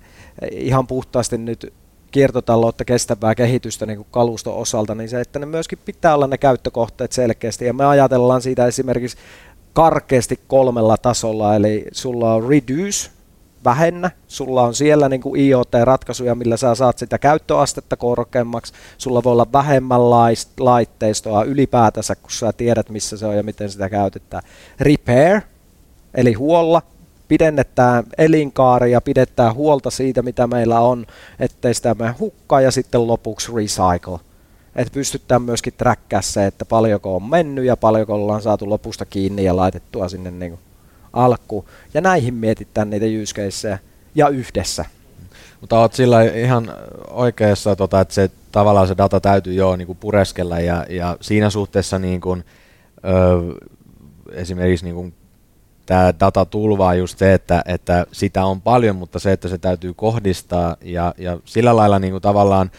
[0.51, 1.73] ihan puhtaasti nyt
[2.11, 7.11] kiertotaloutta, kestävää kehitystä niin kaluston osalta, niin se, että ne myöskin pitää olla ne käyttökohteet
[7.11, 7.65] selkeästi.
[7.65, 9.17] Ja me ajatellaan siitä esimerkiksi
[9.73, 13.09] karkeasti kolmella tasolla, eli sulla on reduce,
[13.63, 14.11] vähennä.
[14.27, 18.73] Sulla on siellä niin kuin IoT-ratkaisuja, millä sä saat sitä käyttöastetta korkeammaksi.
[18.97, 20.09] Sulla voi olla vähemmän
[20.59, 24.43] laitteistoa ylipäätänsä, kun sä tiedät, missä se on ja miten sitä käytetään.
[24.79, 25.41] Repair,
[26.13, 26.81] eli huolla,
[27.27, 31.05] pidennetään elinkaaria, pidetään huolta siitä, mitä meillä on,
[31.39, 34.19] ettei sitä mene hukkaa, ja sitten lopuksi recycle.
[34.75, 39.43] Että pystytään myöskin trackkää se, että paljonko on mennyt ja paljonko ollaan saatu lopusta kiinni
[39.43, 40.61] ja laitettua sinne niin kuin
[41.13, 41.65] alku.
[41.93, 43.05] Ja näihin mietitään niitä
[43.35, 43.77] caseja
[44.15, 44.85] ja yhdessä.
[45.61, 46.73] Mutta olet sillä ihan
[47.09, 51.99] oikeassa, tota, että se tavallaan se data täytyy jo niin pureskella ja, ja siinä suhteessa
[51.99, 52.43] niin kuin,
[53.05, 53.69] ö,
[54.31, 55.13] esimerkiksi niin kuin
[55.85, 59.93] tämä data tulvaa just se, että, että sitä on paljon, mutta se, että se täytyy
[59.93, 62.71] kohdistaa ja, ja sillä lailla niin kuin tavallaan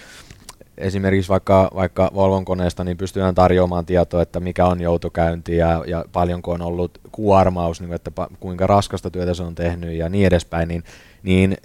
[0.79, 6.05] esimerkiksi vaikka, vaikka Volvon koneesta niin pystytään tarjoamaan tietoa, että mikä on joutokäynti ja, ja
[6.13, 8.11] paljonko on ollut kuormaus, niin että
[8.41, 10.85] kuinka raskasta työtä se on tehnyt ja niin edespäin, niin,
[11.23, 11.57] niin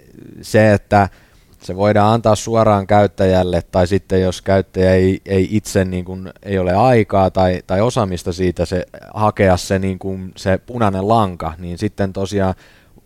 [0.42, 1.08] se, että
[1.62, 6.58] se voidaan antaa suoraan käyttäjälle, tai sitten jos käyttäjä ei, ei itse niin kuin, ei
[6.58, 11.78] ole aikaa tai, tai osaamista siitä se, hakea se, niin kuin, se punainen lanka, niin
[11.78, 12.54] sitten tosiaan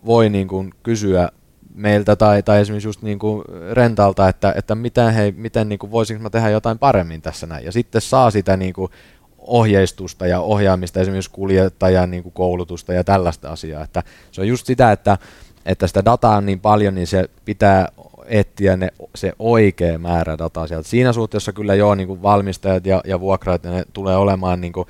[0.06, 1.28] voi niin kuin, kysyä
[1.74, 5.90] meiltä tai, tai esimerkiksi just niin kuin rentalta, että, että miten, hei, miten niin kuin
[5.90, 7.64] voisinko mä tehdä jotain paremmin tässä näin.
[7.64, 8.92] Ja sitten saa sitä niin kuin
[9.38, 13.84] ohjeistusta ja ohjaamista, esimerkiksi kuljettajan niin kuin koulutusta ja tällaista asiaa.
[13.84, 14.02] Että
[14.32, 15.18] se on just sitä, että,
[15.66, 17.88] että sitä dataa on niin paljon, niin se pitää
[18.26, 20.88] etsiä ne, se oikea määrä dataa sieltä.
[20.88, 24.88] Siinä suhteessa kyllä joo, niin kuin valmistajat ja, ja vuokraat, ne tulee olemaan niin kuin,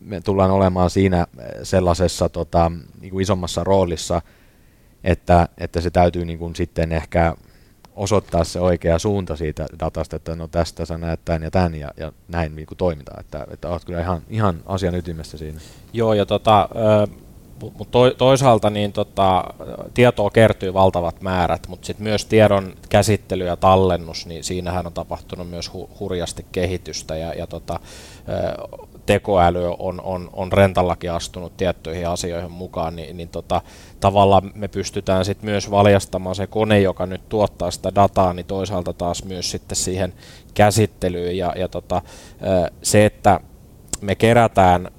[0.00, 1.26] me tullaan olemaan siinä
[1.62, 4.22] sellaisessa tota, niin kuin isommassa roolissa,
[5.06, 7.34] että, että se täytyy niin kuin sitten ehkä
[7.96, 11.90] osoittaa se oikea suunta siitä datasta, että no tästä sä näet tämän ja tämän ja,
[11.96, 15.60] ja näin niin kuin toimitaan, että, että olet kyllä ihan, ihan asian ytimessä siinä.
[15.92, 16.68] Joo, ja tota,
[17.78, 19.44] mutta toisaalta niin tota,
[19.94, 25.50] tietoa kertyy valtavat määrät, mutta sitten myös tiedon käsittely ja tallennus, niin siinähän on tapahtunut
[25.50, 27.80] myös hu- hurjasti kehitystä ja, ja tota,
[29.06, 33.60] tekoäly on, on, on rentallakin astunut tiettyihin asioihin mukaan, niin, niin tota,
[34.00, 38.92] tavallaan me pystytään sitten myös valjastamaan se kone, joka nyt tuottaa sitä dataa, niin toisaalta
[38.92, 40.12] taas myös sitten siihen
[40.54, 41.36] käsittelyyn.
[41.36, 42.02] Ja, ja tota,
[42.82, 43.40] se, että
[44.00, 44.90] me kerätään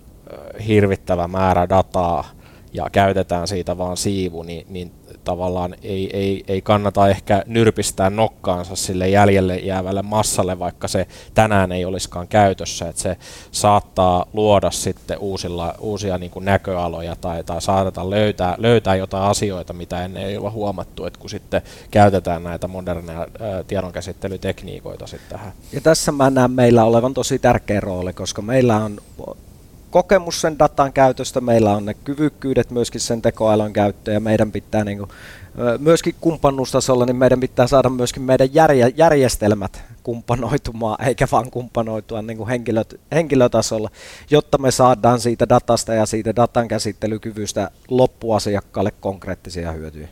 [0.67, 2.36] hirvittävä määrä dataa
[2.73, 4.91] ja käytetään siitä vaan siivu, niin, niin
[5.23, 11.71] tavallaan ei, ei, ei kannata ehkä nyrpistää nokkaansa sille jäljelle jäävälle massalle, vaikka se tänään
[11.71, 13.17] ei olisikaan käytössä, että se
[13.51, 19.73] saattaa luoda sitten uusilla, uusia niin kuin näköaloja tai, tai saateta löytää, löytää jotain asioita,
[19.73, 21.61] mitä ennen ei ole huomattu, että kun sitten
[21.91, 23.27] käytetään näitä moderneja
[23.67, 25.53] tiedonkäsittelytekniikoita sitten tähän.
[25.71, 28.97] Ja tässä mä näen meillä olevan tosi tärkeä rooli, koska meillä on
[29.91, 34.83] kokemus sen datan käytöstä, meillä on ne kyvykkyydet myöskin sen tekoälyn käyttöön ja meidän pitää
[34.83, 35.09] niin kuin,
[35.79, 42.37] myöskin kumppanuustasolla, niin meidän pitää saada myöskin meidän järje, järjestelmät kumppanoitumaan, eikä vaan kumppanoitua niin
[42.37, 43.89] kuin henkilöt, henkilötasolla,
[44.29, 50.07] jotta me saadaan siitä datasta ja siitä datan käsittelykyvystä loppuasiakkaalle konkreettisia hyötyjä.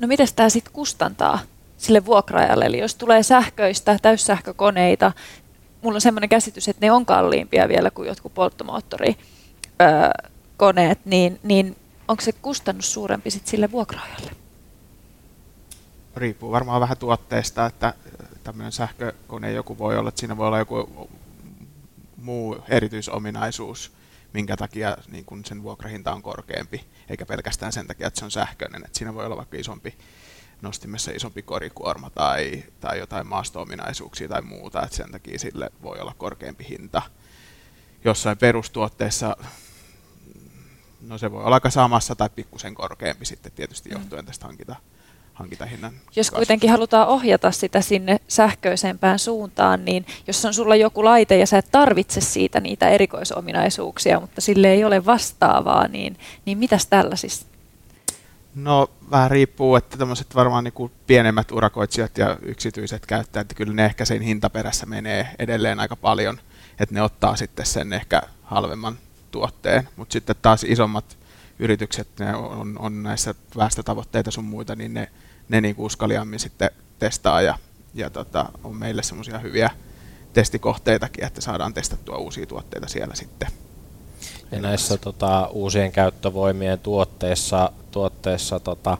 [0.00, 1.38] No miten tämä sitten kustantaa
[1.76, 2.64] sille vuokraajalle?
[2.64, 5.12] Eli jos tulee sähköistä, täyssähkökoneita,
[5.82, 11.76] mulla on semmoinen käsitys, että ne on kalliimpia vielä kuin jotkut polttomoottorikoneet, niin, niin
[12.08, 14.30] onko se kustannus suurempi sit sille vuokraajalle?
[16.16, 17.94] Riippuu varmaan vähän tuotteesta, että
[18.44, 21.08] tämmöinen sähkökone joku voi olla, että siinä voi olla joku
[22.16, 23.92] muu erityisominaisuus,
[24.32, 28.30] minkä takia niin kun sen vuokrahinta on korkeampi, eikä pelkästään sen takia, että se on
[28.30, 28.84] sähköinen.
[28.84, 29.94] Että siinä voi olla vaikka isompi
[30.62, 36.14] nostimessa isompi korikuorma tai, tai jotain maastoominaisuuksia tai muuta, että sen takia sille voi olla
[36.18, 37.02] korkeampi hinta.
[38.04, 39.36] Jossain perustuotteessa,
[41.00, 43.96] no se voi olla aika samassa tai pikkusen korkeampi sitten tietysti mm.
[43.96, 44.76] johtuen tästä hankita,
[45.34, 46.36] hankintahinnan Jos kasvusta.
[46.36, 51.58] kuitenkin halutaan ohjata sitä sinne sähköisempään suuntaan, niin jos on sulla joku laite ja sä
[51.58, 57.57] et tarvitse siitä niitä erikoisominaisuuksia, mutta sille ei ole vastaavaa, niin, niin mitäs tällaisista
[58.62, 63.84] No vähän riippuu, että tämmöiset varmaan niin kuin pienemmät urakoitsijat ja yksityiset käyttäjät, kyllä ne
[63.84, 66.40] ehkä sen hintaperässä menee edelleen aika paljon,
[66.80, 68.98] että ne ottaa sitten sen ehkä halvemman
[69.30, 71.18] tuotteen, mutta sitten taas isommat
[71.58, 75.10] yritykset, ne on, on näissä päästötavoitteita sun muita, niin ne,
[75.48, 77.58] ne niin uskaliammin sitten testaa ja,
[77.94, 79.70] ja tota, on meille semmoisia hyviä
[80.32, 83.48] testikohteitakin, että saadaan testattua uusia tuotteita siellä sitten.
[84.52, 88.98] Ja näissä tota, uusien käyttövoimien tuotteissa, tuotteissa tota,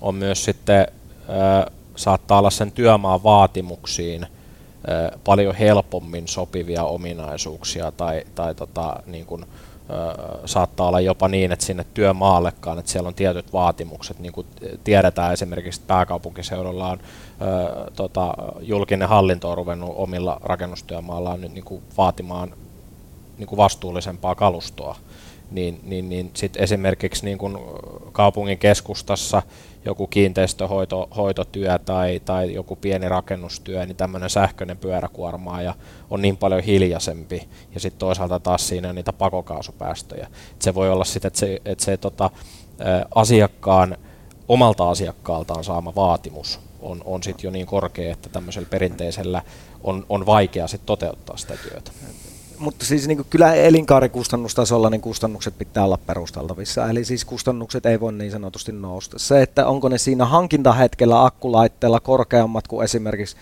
[0.00, 0.86] on myös sitten,
[1.28, 4.26] ö, saattaa olla sen työmaan vaatimuksiin
[4.88, 9.46] ö, paljon helpommin sopivia ominaisuuksia tai, tai tota, niin kuin, ö,
[10.46, 14.46] saattaa olla jopa niin, että sinne työmaallekaan, että siellä on tietyt vaatimukset, niin kuin
[14.84, 21.82] tiedetään esimerkiksi, pääkaupunkiseudulla on ö, tota, julkinen hallinto on ruvennut omilla rakennustyömaallaan nyt niin kuin
[21.98, 22.54] vaatimaan
[23.40, 24.96] niin kuin vastuullisempaa kalustoa,
[25.50, 27.58] niin, niin, niin sit esimerkiksi niin kuin
[28.12, 29.42] kaupungin keskustassa
[29.84, 35.74] joku kiinteistöhoitotyö tai, tai joku pieni rakennustyö, niin tämmöinen sähköinen pyöräkuorma ja
[36.10, 37.48] on niin paljon hiljaisempi.
[37.74, 40.26] Ja sitten toisaalta taas siinä on niitä pakokaasupäästöjä.
[40.52, 42.30] Et se voi olla sitten, että se, että se tota,
[43.14, 43.96] asiakkaan
[44.48, 49.42] omalta asiakkaaltaan saama vaatimus on, on sitten jo niin korkea, että tämmöisellä perinteisellä
[49.84, 51.90] on, on vaikea sit toteuttaa sitä työtä
[52.60, 58.12] mutta siis niin kyllä elinkaarikustannustasolla niin kustannukset pitää olla perusteltavissa, eli siis kustannukset ei voi
[58.12, 59.18] niin sanotusti nousta.
[59.18, 63.36] Se, että onko ne siinä hankintahetkellä akkulaitteella korkeammat kuin esimerkiksi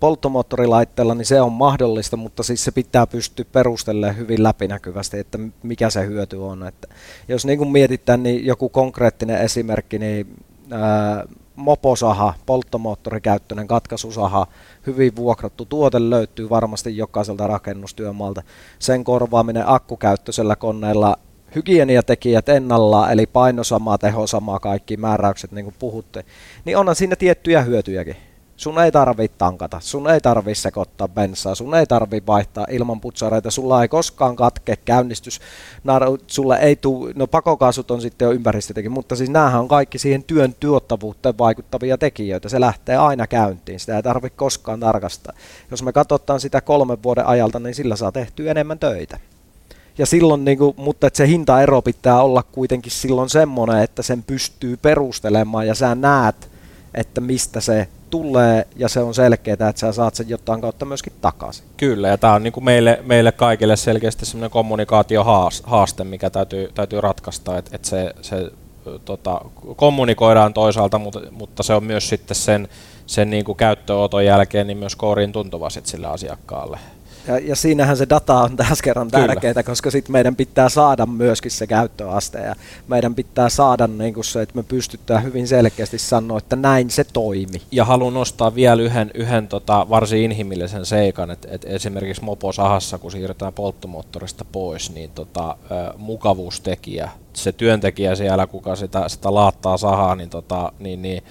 [0.00, 5.90] polttomoottorilaitteella, niin se on mahdollista, mutta siis se pitää pystyä perustelemaan hyvin läpinäkyvästi, että mikä
[5.90, 6.66] se hyöty on.
[6.66, 6.88] Että
[7.28, 11.26] jos niin kuin mietitään, niin joku konkreettinen esimerkki, niin ää,
[11.62, 14.46] moposaha, polttomoottorikäyttöinen katkaisusaha,
[14.86, 18.42] hyvin vuokrattu tuote löytyy varmasti jokaiselta rakennustyömaalta.
[18.78, 21.16] Sen korvaaminen akkukäyttöisellä koneella
[21.54, 24.24] hygieniatekijät ennallaan, eli paino sama, teho
[24.62, 26.24] kaikki määräykset niin kuin puhutte,
[26.64, 28.31] niin onhan siinä tiettyjä hyötyjäkin.
[28.56, 33.50] Sun ei tarvi tankata, sun ei tarvi sekoittaa bensaa, sun ei tarvi vaihtaa ilman putsareita,
[33.50, 35.40] sulla ei koskaan katke käynnistys,
[36.26, 40.24] sulla ei tuu, no pakokaasut on sitten jo ympäristötekin, mutta siis näähän on kaikki siihen
[40.24, 45.32] työn tuottavuuteen vaikuttavia tekijöitä, se lähtee aina käyntiin, sitä ei tarvitse koskaan tarkastaa.
[45.70, 49.18] Jos me katsotaan sitä kolmen vuoden ajalta, niin sillä saa tehtyä enemmän töitä.
[49.98, 54.22] Ja silloin, niin kuin, mutta että se hintaero pitää olla kuitenkin silloin semmoinen, että sen
[54.22, 56.50] pystyy perustelemaan ja sä näet,
[56.94, 61.12] että mistä se tulee ja se on selkeää, että sä saat sen jotain kautta myöskin
[61.20, 61.64] takaisin.
[61.76, 67.00] Kyllä, ja tämä on niin kuin meille, meille kaikille selkeästi semmoinen kommunikaatiohaaste, mikä täytyy, täytyy
[67.00, 68.50] ratkaista, että, että se, se
[69.04, 69.40] tota,
[69.76, 72.68] kommunikoidaan toisaalta, mutta, mutta se on myös sitten sen,
[73.06, 76.78] sen niin kuin käyttöönoton jälkeen niin myös kouriin tuntuva sille asiakkaalle.
[77.26, 81.50] Ja, ja siinähän se data on taas kerran tärkeää, koska sitten meidän pitää saada myöskin
[81.50, 82.54] se käyttöaste ja
[82.88, 87.04] meidän pitää saada niin kuin se, että me pystytään hyvin selkeästi sanoa, että näin se
[87.04, 87.62] toimi.
[87.70, 93.10] Ja haluan nostaa vielä yhden, yhden tota, varsin inhimillisen seikan, että, että esimerkiksi moposahassa, kun
[93.10, 95.56] siirrytään polttomoottorista pois, niin tota,
[95.96, 101.22] mukavuustekijä, se työntekijä siellä, kuka sitä, sitä laattaa sahaa, niin, tota, niin, niin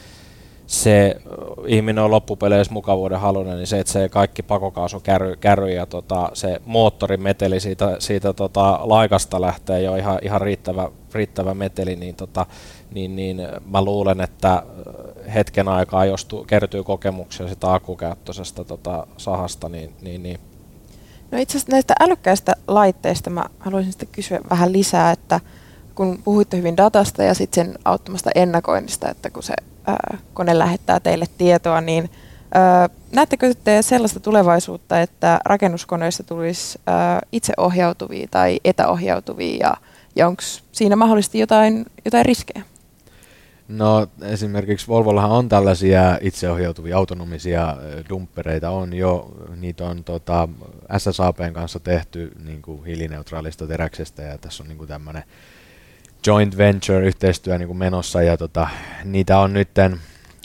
[0.72, 1.15] se
[1.67, 5.01] ihminen on loppupeleissä mukavuuden halunen, niin se, että se kaikki pakokaasu
[5.39, 11.53] kärry, ja tota, se moottorimeteli siitä, siitä tota, laikasta lähtee jo ihan, ihan riittävä, riittävä
[11.53, 12.45] meteli, niin, tota,
[12.91, 14.63] niin, niin mä luulen, että
[15.34, 20.39] hetken aikaa, jos tu, kertyy kokemuksia sitä akkukäyttöisestä tota, sahasta, niin, niin, niin.
[21.32, 25.39] No itse asiassa näistä älykkäistä laitteista mä haluaisin sitten kysyä vähän lisää, että
[25.95, 29.53] kun puhuitte hyvin datasta ja sitten sen auttamasta ennakoinnista, että kun se
[29.88, 32.10] ää, kone lähettää teille tietoa, niin
[33.12, 36.80] näettekö te sellaista tulevaisuutta, että rakennuskoneista tulisi
[37.32, 39.74] itseohjautuvia tai etäohjautuvia ja,
[40.16, 42.64] ja onko siinä mahdollisesti jotain, jotain riskejä?
[43.68, 47.78] No esimerkiksi Volvollahan on tällaisia itseohjautuvia autonomisia
[48.10, 50.48] dumppereita on jo, niitä on tota,
[50.98, 55.24] SSAPn kanssa tehty niin kuin hiilineutraalista teräksestä ja tässä on niin tämmöinen
[56.28, 58.67] joint venture-yhteistyö niin kuin menossa ja tota,
[59.03, 59.99] niitä on nytten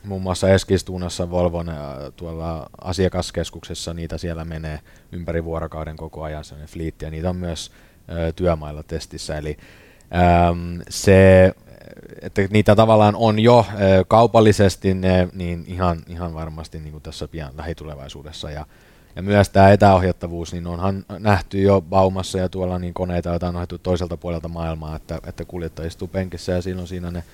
[0.04, 1.66] muun muassa Eskistuunassa Volvon
[2.16, 4.80] tuolla asiakaskeskuksessa, niitä siellä menee
[5.12, 7.72] ympäri vuorokauden koko ajan sellainen fliitti ja niitä on myös
[8.10, 9.56] ö, työmailla testissä, eli
[10.48, 11.52] äm, se,
[12.22, 17.28] että niitä tavallaan on jo ö, kaupallisesti ne, niin ihan, ihan varmasti niin kuin tässä
[17.28, 18.66] pian lähitulevaisuudessa ja
[19.16, 23.56] ja myös tämä etäohjattavuus, niin onhan nähty jo Baumassa ja tuolla niin koneita, joita on
[23.56, 27.24] ohjattu toiselta puolelta maailmaa, että, että kuljettaja istuu penkissä ja on siinä ne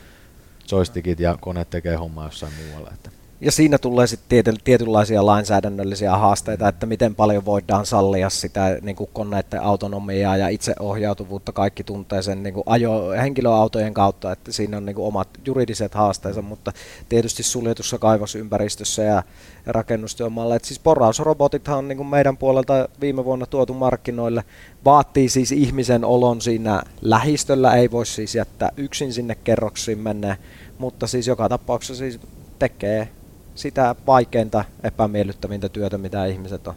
[0.73, 2.91] joystickit ja kone tekee hommaa jossain muualla.
[2.95, 3.22] Että.
[3.45, 9.11] Ja siinä tulee sitten tietynlaisia lainsäädännöllisiä haasteita, että miten paljon voidaan sallia sitä niin kuin
[9.13, 11.53] koneiden autonomiaa ja itseohjautuvuutta.
[11.53, 15.95] Kaikki tuntee sen niin kuin ajo, henkilöautojen kautta, että siinä on niin kuin omat juridiset
[15.95, 16.73] haasteensa, mutta
[17.09, 19.23] tietysti suljetussa kaivosympäristössä ja
[19.67, 20.59] rakennustyömaalla.
[20.63, 24.45] Siis porausrobotithan on niin kuin meidän puolelta viime vuonna tuotu markkinoille.
[24.85, 30.37] Vaatii siis ihmisen olon siinä lähistöllä, ei voi siis jättää yksin sinne kerroksiin mennä,
[30.79, 32.21] mutta siis joka tapauksessa siis
[32.59, 33.09] tekee
[33.55, 36.75] sitä vaikeinta, epämiellyttävintä työtä, mitä ihmiset on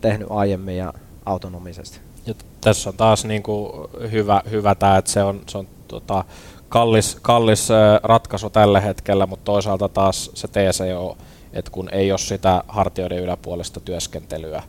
[0.00, 0.92] tehnyt aiemmin ja
[1.26, 2.00] autonomisesti.
[2.26, 3.72] Ja tässä on taas niin kuin
[4.12, 6.24] hyvä, hyvä tämä, että se on, se on tota,
[6.68, 7.68] kallis, kallis
[8.02, 11.16] ratkaisu tällä hetkellä, mutta toisaalta taas se TCO,
[11.52, 14.62] että kun ei ole sitä hartioiden yläpuolesta työskentelyä,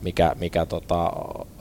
[0.00, 1.12] mikä, mikä tota,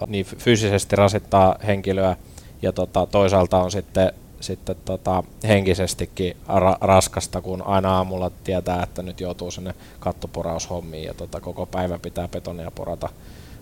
[0.08, 2.16] niin fyysisesti rasittaa henkilöä,
[2.62, 4.12] ja tota, toisaalta on sitten
[4.44, 11.14] sitten tota, henkisestikin ra- raskasta, kun aina aamulla tietää, että nyt joutuu sinne kattoporaushommiin ja
[11.14, 13.10] tota, koko päivä pitää betonia porata,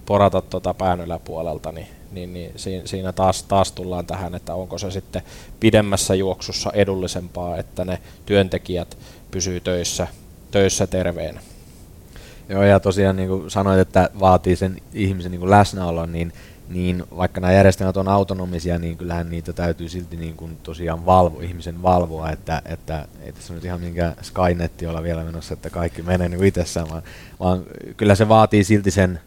[0.05, 2.53] porata tota pään yläpuolelta, niin, niin, niin
[2.85, 5.21] siinä taas, taas tullaan tähän, että onko se sitten
[5.59, 8.97] pidemmässä juoksussa edullisempaa, että ne työntekijät
[9.31, 10.07] pysyy töissä,
[10.51, 11.41] töissä terveenä.
[12.49, 16.33] Joo, ja tosiaan niin kuin sanoit, että vaatii sen ihmisen niin kuin läsnäolon, niin
[16.71, 21.39] niin vaikka nämä järjestelmät on autonomisia, niin kyllähän niitä täytyy silti niin kuin tosiaan valvo,
[21.39, 26.01] ihmisen valvoa, että, että ei tässä nyt ihan minkä Skynetti olla vielä menossa, että kaikki
[26.01, 27.03] menee niin itsessään, vaan,
[27.39, 27.63] vaan
[27.97, 29.19] kyllä se vaatii silti sen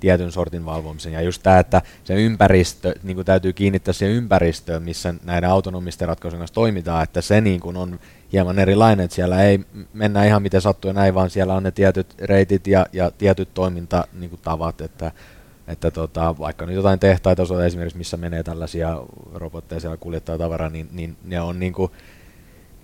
[0.00, 1.12] tietyn sortin valvomisen.
[1.12, 6.08] Ja just tämä, että se ympäristö, niin kuin täytyy kiinnittää siihen ympäristöön, missä näiden autonomisten
[6.08, 8.00] ratkaisujen kanssa toimitaan, että se niin kuin on
[8.32, 9.60] hieman erilainen, että siellä ei
[9.92, 13.54] mennä ihan miten sattuu ja näin, vaan siellä on ne tietyt reitit ja, ja tietyt
[13.54, 15.12] toimintatavat, että
[15.68, 19.02] että tota, vaikka nyt jotain tehtaita on esimerkiksi, missä menee tällaisia
[19.34, 21.92] robotteja siellä kuljettaa tavaraa, niin, niin ne on niin kuin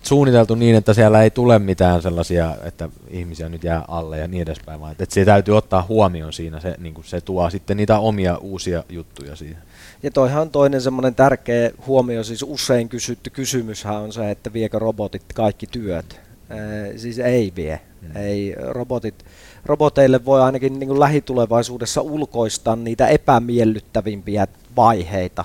[0.02, 4.42] suunniteltu niin, että siellä ei tule mitään sellaisia, että ihmisiä nyt jää alle ja niin
[4.42, 7.98] edespäin, vaan että se täytyy ottaa huomioon siinä, se, niin kuin se tuo sitten niitä
[7.98, 9.62] omia uusia juttuja siihen.
[10.02, 14.78] Ja toihan on toinen semmoinen tärkeä huomio, siis usein kysytty kysymyshän on se, että viekö
[14.78, 16.20] robotit kaikki työt.
[16.50, 17.80] Ee, siis ei vie.
[18.02, 18.16] Hmm.
[18.16, 19.24] Ei robotit
[19.68, 24.46] roboteille voi ainakin niin kuin lähitulevaisuudessa ulkoistaa niitä epämiellyttävimpiä
[24.76, 25.44] vaiheita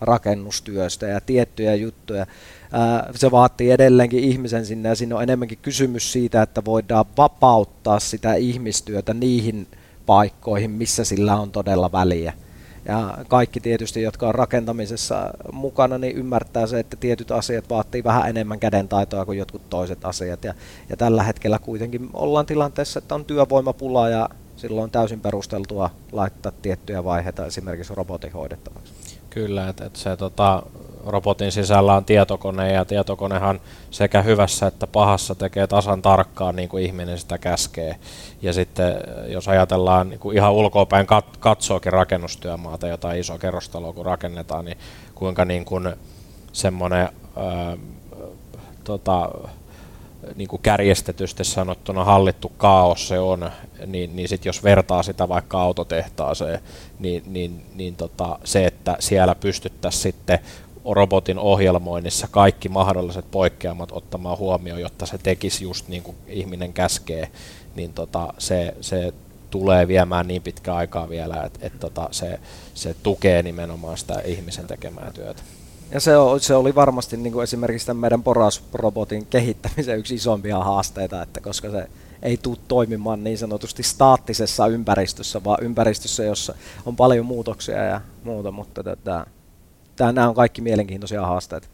[0.00, 2.26] rakennustyöstä ja tiettyjä juttuja.
[3.14, 8.34] Se vaatii edelleenkin ihmisen sinne ja siinä on enemmänkin kysymys siitä, että voidaan vapauttaa sitä
[8.34, 9.66] ihmistyötä niihin
[10.06, 12.32] paikkoihin, missä sillä on todella väliä.
[12.90, 18.28] Ja kaikki tietysti, jotka on rakentamisessa mukana, niin ymmärtää se, että tietyt asiat vaatii vähän
[18.28, 20.44] enemmän kädentaitoa kuin jotkut toiset asiat.
[20.44, 20.54] Ja,
[20.88, 26.52] ja tällä hetkellä kuitenkin ollaan tilanteessa, että on työvoimapula ja silloin on täysin perusteltua laittaa
[26.62, 28.92] tiettyjä vaiheita esimerkiksi robotin hoidettavaksi.
[29.30, 30.62] Kyllä, että, että se tota,
[31.06, 36.84] robotin sisällä on tietokone ja tietokonehan sekä hyvässä että pahassa tekee tasan tarkkaan niin kuin
[36.84, 37.96] ihminen sitä käskee.
[38.42, 38.94] Ja sitten
[39.26, 44.78] jos ajatellaan niin kuin ihan ulkoapäin kat- katsoakin rakennustyömaata, jotain iso kerrostaloa kun rakennetaan, niin
[45.14, 45.94] kuinka niin kuin
[46.52, 47.76] semmoinen ää,
[48.84, 49.30] tota,
[50.36, 53.50] niin kuin kärjestetysti sanottuna hallittu kaos se on,
[53.86, 56.60] niin, niin sit jos vertaa sitä vaikka autotehtaaseen,
[56.98, 60.38] niin, niin, niin tota, se, että siellä pystyttäisiin sitten
[60.94, 67.30] robotin ohjelmoinnissa kaikki mahdolliset poikkeamat ottamaan huomioon, jotta se tekisi just niin kuin ihminen käskee,
[67.74, 69.12] niin tota, se, se
[69.50, 72.40] tulee viemään niin pitkä aikaa vielä, että et tota, se,
[72.74, 75.42] se tukee nimenomaan sitä ihmisen tekemää työtä.
[75.92, 81.22] Ja se, se oli varmasti niin kuin esimerkiksi tämän meidän porasrobotin kehittämisen yksi isompia haasteita,
[81.22, 81.88] että koska se
[82.22, 86.54] ei tule toimimaan niin sanotusti staattisessa ympäristössä, vaan ympäristössä, jossa
[86.86, 89.26] on paljon muutoksia ja muuta, mutta tätä,
[90.12, 91.68] nämä on kaikki mielenkiintoisia haasteita.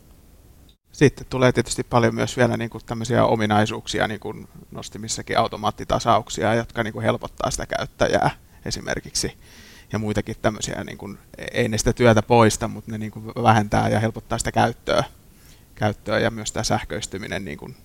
[0.92, 6.82] Sitten tulee tietysti paljon myös vielä niin kuin tämmöisiä ominaisuuksia, niin kuin nostimissakin automaattitasauksia, jotka
[6.82, 8.30] niin kuin helpottaa sitä käyttäjää
[8.64, 9.36] esimerkiksi.
[9.92, 11.18] Ja muitakin tämmöisiä, niin kuin,
[11.52, 15.04] ei ne sitä työtä poista, mutta ne niin kuin vähentää ja helpottaa sitä käyttöä.
[15.74, 17.76] käyttöä ja myös tämä sähköistyminen niin kuin,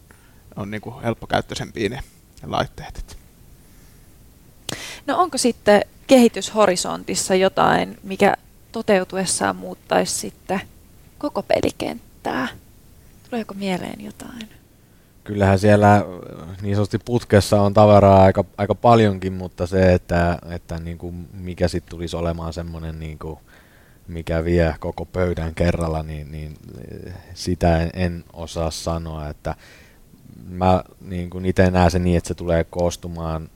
[0.55, 1.99] on niin kuin helppokäyttöisempiä ne
[2.43, 3.17] laitteet.
[5.07, 8.35] No onko sitten kehityshorisontissa jotain, mikä
[8.71, 10.61] toteutuessaan muuttaisi sitten
[11.17, 12.47] koko pelikenttää?
[13.29, 14.49] Tuleeko mieleen jotain?
[15.23, 16.05] Kyllähän siellä
[16.61, 21.67] niin sanotusti putkessa on tavaraa aika, aika paljonkin, mutta se, että, että niin kuin mikä
[21.67, 23.39] sitten tulisi olemaan semmoinen, niin kuin,
[24.07, 26.57] mikä vie koko pöydän kerralla, niin, niin
[27.33, 29.29] sitä en, en osaa sanoa.
[29.29, 29.55] Että
[30.49, 33.49] mä niin kuin itse näen sen niin, että se tulee koostumaan,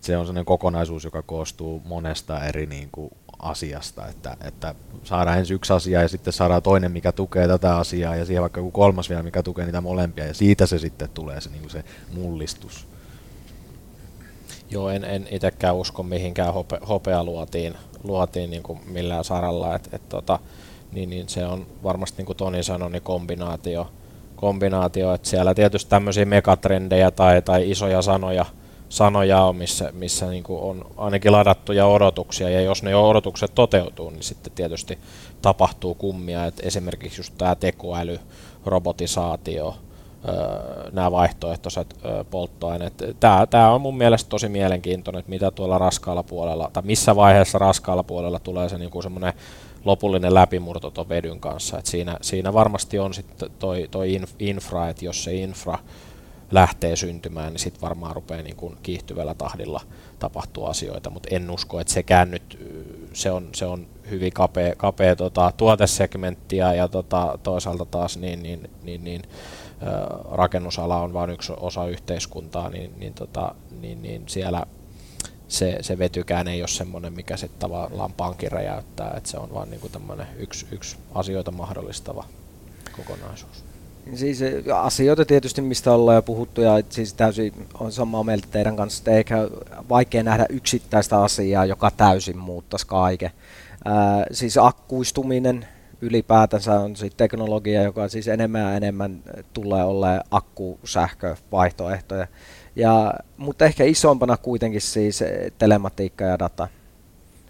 [0.00, 4.74] se on sellainen kokonaisuus, joka koostuu monesta eri niin kuin asiasta, että, että
[5.04, 8.60] saadaan ensin yksi asia ja sitten saadaan toinen, mikä tukee tätä asiaa ja siihen vaikka
[8.60, 11.84] joku kolmas vielä, mikä tukee niitä molempia ja siitä se sitten tulee se, niin se
[12.14, 12.86] mullistus.
[14.70, 17.74] Joo, en, en itsekään usko mihinkään hope, hopea luotiin,
[18.04, 20.38] luotiin niin kuin millään saralla, että et, tota,
[20.92, 23.92] niin, niin se on varmasti niin kuin Toni sanoi, niin kombinaatio,
[24.36, 28.46] kombinaatio että siellä tietysti tämmöisiä megatrendejä tai, tai isoja sanoja–
[28.94, 34.10] sanoja on, missä, missä niin kuin on ainakin ladattuja odotuksia, ja jos ne odotukset toteutuu,
[34.10, 34.98] niin sitten tietysti
[35.42, 38.20] tapahtuu kummia, että esimerkiksi just tämä tekoäly,
[38.66, 39.74] robotisaatio,
[40.92, 41.96] nämä vaihtoehtoiset
[42.30, 42.94] polttoaineet.
[43.20, 47.58] Tämä, tämä on mun mielestä tosi mielenkiintoinen, että mitä tuolla raskaalla puolella, tai missä vaiheessa
[47.58, 49.32] raskaalla puolella tulee se niin semmoinen
[49.84, 51.78] lopullinen läpimurto tuon vedyn kanssa.
[51.78, 55.78] Et siinä, siinä varmasti on sitten toi, toi infra, että jos se infra
[56.54, 59.80] lähtee syntymään, niin sitten varmaan rupeaa niin kuin kiihtyvällä tahdilla
[60.18, 62.58] tapahtua asioita, mutta en usko, että sekään nyt,
[63.12, 68.70] se on, se on hyvin kapea, kapea tota, tuotesegmenttiä ja tota, toisaalta taas niin, niin,
[68.82, 69.22] niin, niin
[70.30, 74.66] rakennusala on vain yksi osa yhteiskuntaa, niin, niin, tota, niin, niin siellä
[75.48, 79.70] se, se vetykään ei ole semmoinen, mikä sitten tavallaan pankin räjäyttää, että se on vain
[79.70, 82.24] niin yksi, yksi asioita mahdollistava
[82.96, 83.63] kokonaisuus.
[84.14, 84.40] Siis
[84.74, 89.10] asioita tietysti, mistä ollaan jo puhuttu, ja siis täysin on samaa mieltä teidän kanssa, että
[89.10, 89.36] eikä
[89.88, 93.30] vaikea nähdä yksittäistä asiaa, joka täysin muuttaisi kaiken.
[93.84, 95.66] Ää, siis akkuistuminen
[96.00, 102.26] ylipäätänsä on siis teknologia, joka siis enemmän ja enemmän tulee olemaan akkusähkövaihtoehtoja.
[102.76, 105.24] Ja, mutta ehkä isompana kuitenkin siis
[105.58, 106.68] telematiikka ja data.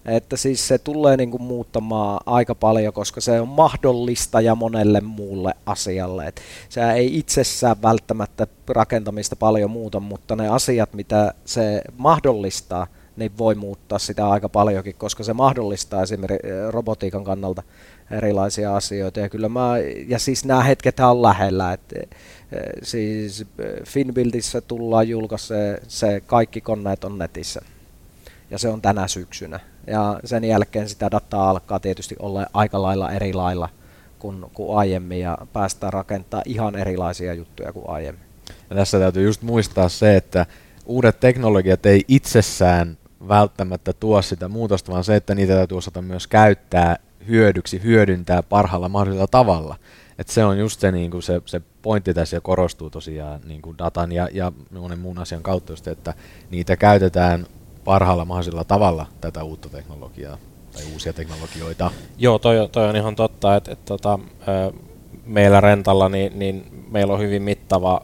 [0.04, 5.00] Että siis se tulee niin kuin muuttamaan aika paljon, koska se on mahdollista ja monelle
[5.00, 6.26] muulle asialle.
[6.26, 12.86] Et se ei itsessään välttämättä rakentamista paljon muuta, mutta ne asiat, mitä se mahdollistaa,
[13.16, 17.62] niin voi muuttaa sitä aika paljonkin, koska se mahdollistaa esimerkiksi robotiikan kannalta
[18.10, 19.20] erilaisia asioita.
[19.20, 19.74] Ja, kyllä mä,
[20.08, 21.72] ja siis nämä hetket on lähellä.
[21.72, 21.96] että
[22.82, 23.44] siis
[23.84, 27.60] Finbuildissä tullaan julkaista se, se kaikki koneet on netissä.
[28.50, 29.60] Ja se on tänä syksynä.
[29.86, 33.68] Ja sen jälkeen sitä dataa alkaa tietysti olla aika lailla eri lailla
[34.18, 38.24] kuin, kuin aiemmin ja päästään rakentaa ihan erilaisia juttuja kuin aiemmin.
[38.70, 40.46] Ja tässä täytyy just muistaa se, että
[40.86, 46.26] uudet teknologiat ei itsessään välttämättä tuo sitä muutosta, vaan se, että niitä täytyy osata myös
[46.26, 46.96] käyttää
[47.28, 49.76] hyödyksi, hyödyntää parhaalla mahdollisella tavalla.
[50.18, 53.62] Et se on just se, niin kuin se, se pointti tässä ja korostuu tosiaan niin
[53.62, 56.14] kuin datan ja, ja monen muun asian kautta, just, että
[56.50, 57.46] niitä käytetään
[57.84, 60.38] parhaalla mahdollisella tavalla tätä uutta teknologiaa
[60.72, 61.90] tai uusia teknologioita.
[62.18, 64.18] Joo, toi, toi on ihan totta, että, että tota,
[65.24, 68.00] meillä rentalla niin, niin meillä on hyvin mittava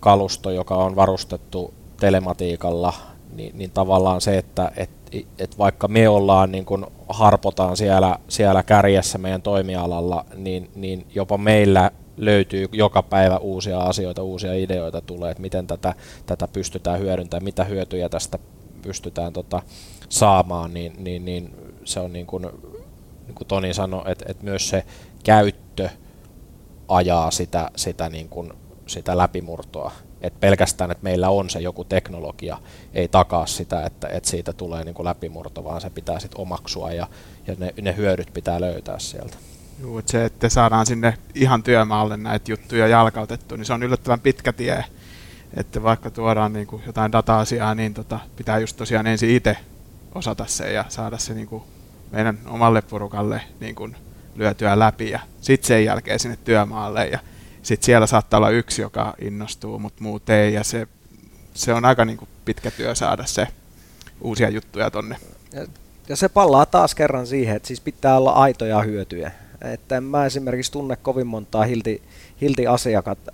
[0.00, 2.92] kalusto, joka on varustettu telematiikalla,
[3.32, 4.90] niin, niin tavallaan se, että et,
[5.38, 11.38] et vaikka me ollaan niin kun harpotaan siellä, siellä kärjessä meidän toimialalla, niin, niin jopa
[11.38, 15.94] meillä löytyy joka päivä uusia asioita, uusia ideoita tulee, että miten tätä,
[16.26, 18.38] tätä pystytään hyödyntämään, mitä hyötyjä tästä
[18.84, 19.62] pystytään tota,
[20.08, 21.54] saamaan, niin, niin, niin
[21.84, 22.42] se on niin kuin,
[23.26, 24.84] niin kuin Toni sanoi, että, että myös se
[25.24, 25.88] käyttö
[26.88, 28.52] ajaa sitä, sitä, niin kuin,
[28.86, 29.92] sitä läpimurtoa.
[30.20, 32.58] Et pelkästään, että meillä on se joku teknologia,
[32.94, 36.92] ei takaa sitä, että, että siitä tulee niin kuin läpimurto, vaan se pitää sitten omaksua
[36.92, 37.06] ja,
[37.46, 39.36] ja ne, ne hyödyt pitää löytää sieltä.
[39.80, 44.20] Joo, että se, että saadaan sinne ihan työmaalle näitä juttuja jalkautettu, niin se on yllättävän
[44.20, 44.84] pitkä tie
[45.56, 49.56] että vaikka tuodaan niin kuin jotain data-asiaa, niin tota, pitää just tosiaan ensin itse
[50.14, 51.62] osata se ja saada se niin kuin
[52.10, 53.96] meidän omalle porukalle niin kuin
[54.36, 57.18] lyötyä läpi ja sitten sen jälkeen sinne työmaalle ja
[57.62, 60.88] sitten siellä saattaa olla yksi, joka innostuu, mutta muut ei ja se,
[61.54, 63.48] se on aika niin kuin pitkä työ saada se
[64.20, 65.16] uusia juttuja tonne.
[66.08, 69.32] Ja, se pallaa taas kerran siihen, että siis pitää olla aitoja hyötyjä.
[69.62, 72.02] Että en mä esimerkiksi tunne kovin montaa hilti,
[72.40, 72.64] hilti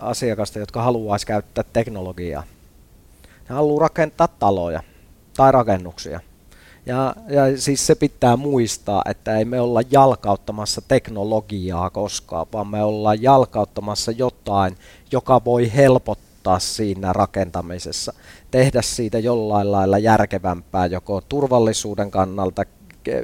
[0.00, 2.42] asiakasta, jotka haluaisi käyttää teknologiaa.
[3.48, 4.82] Ne haluaa rakentaa taloja
[5.36, 6.20] tai rakennuksia.
[6.86, 12.82] Ja, ja siis se pitää muistaa, että ei me olla jalkauttamassa teknologiaa koskaan, vaan me
[12.82, 14.76] ollaan jalkauttamassa jotain,
[15.12, 18.14] joka voi helpottaa siinä rakentamisessa.
[18.50, 22.64] Tehdä siitä jollain lailla järkevämpää joko turvallisuuden kannalta,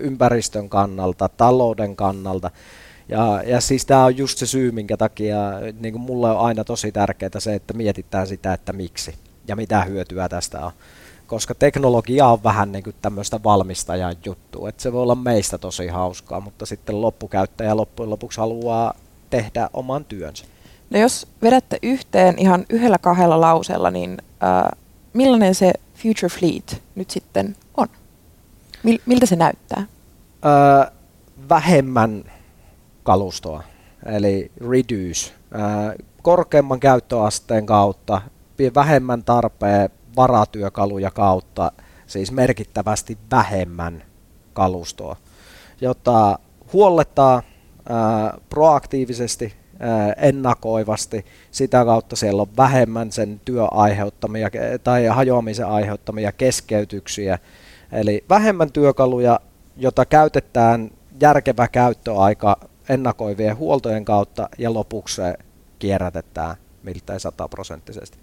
[0.01, 2.51] ympäristön kannalta, talouden kannalta.
[3.09, 5.39] Ja, ja siis tämä on just se syy, minkä takia
[5.81, 9.15] niin kuin mulle on aina tosi tärkeää se, että mietitään sitä, että miksi
[9.49, 10.73] ja mitä hyötyä tästä on.
[11.27, 15.87] Koska teknologia on vähän niin kuin tämmöistä valmistajan juttu, että se voi olla meistä tosi
[15.87, 18.95] hauskaa, mutta sitten loppukäyttäjä loppujen lopuksi haluaa
[19.31, 20.45] tehdä oman työnsä.
[20.91, 24.79] No jos vedätte yhteen ihan yhdellä kahdella lauseella, niin äh,
[25.13, 27.89] millainen se Future Fleet nyt sitten on?
[28.83, 29.79] Mil, miltä se näyttää?
[29.81, 30.93] Äh,
[31.49, 32.25] vähemmän
[33.07, 33.63] kalustoa,
[34.07, 35.33] eli reduce,
[36.23, 38.21] korkeamman käyttöasteen kautta,
[38.75, 41.73] vähemmän tarpeen varatyökaluja kautta,
[42.07, 44.03] siis merkittävästi vähemmän
[44.53, 45.17] kalustoa,
[45.81, 46.39] jota
[46.73, 47.43] huollettaa
[48.49, 49.55] proaktiivisesti,
[50.17, 54.51] ennakoivasti, sitä kautta siellä on vähemmän sen työaiheuttamia
[54.85, 57.39] tai hajoamisen aiheuttamia keskeytyksiä,
[57.93, 59.41] eli vähemmän työkaluja,
[59.77, 60.91] jota käytetään
[61.21, 62.57] järkevä käyttöaika
[62.89, 65.35] ennakoivien huoltojen kautta ja lopuksi se
[65.79, 68.19] kierrätetään miltei sataprosenttisesti.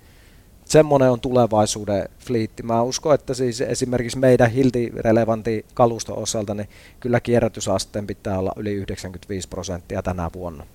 [0.66, 2.64] Semmoinen on tulevaisuuden fliitti.
[2.64, 8.74] Mä uskon, että siis esimerkiksi meidän hilti-relevanti kalusto osalta, niin kyllä kierrätysasteen pitää olla yli
[8.74, 10.66] 95 prosenttia tänä vuonna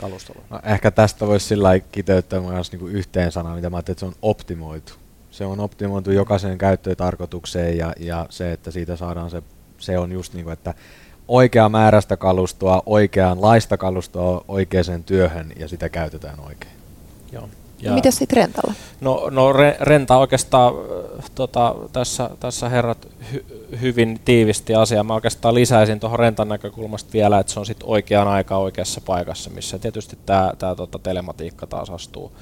[0.00, 0.42] kalustolla.
[0.50, 4.06] No, ehkä tästä voisi sillä kiteyttää myös niin yhteen sanaan, mitä mä ajattelin, että se
[4.06, 4.92] on optimoitu.
[5.30, 9.42] Se on optimoitu jokaiseen käyttötarkoitukseen ja, ja se, että siitä saadaan se,
[9.78, 10.74] se on just niin kuin, että
[11.28, 16.74] oikea määrästä kalustoa, oikeanlaista kalustoa oikeaan työhön ja sitä käytetään oikein.
[17.32, 17.48] Joo.
[17.80, 18.74] Ja no, Miten sitten rentalla?
[19.00, 23.44] No, no re, renta oikeastaan, äh, tota, tässä, tässä herrat hy,
[23.80, 25.04] hyvin tiivisti asiaa.
[25.04, 29.50] Mä oikeastaan lisäisin tuohon rentan näkökulmasta vielä, että se on sitten oikeaan aikaan oikeassa paikassa,
[29.50, 32.32] missä tietysti tämä tää, tota, telematiikka taas astuu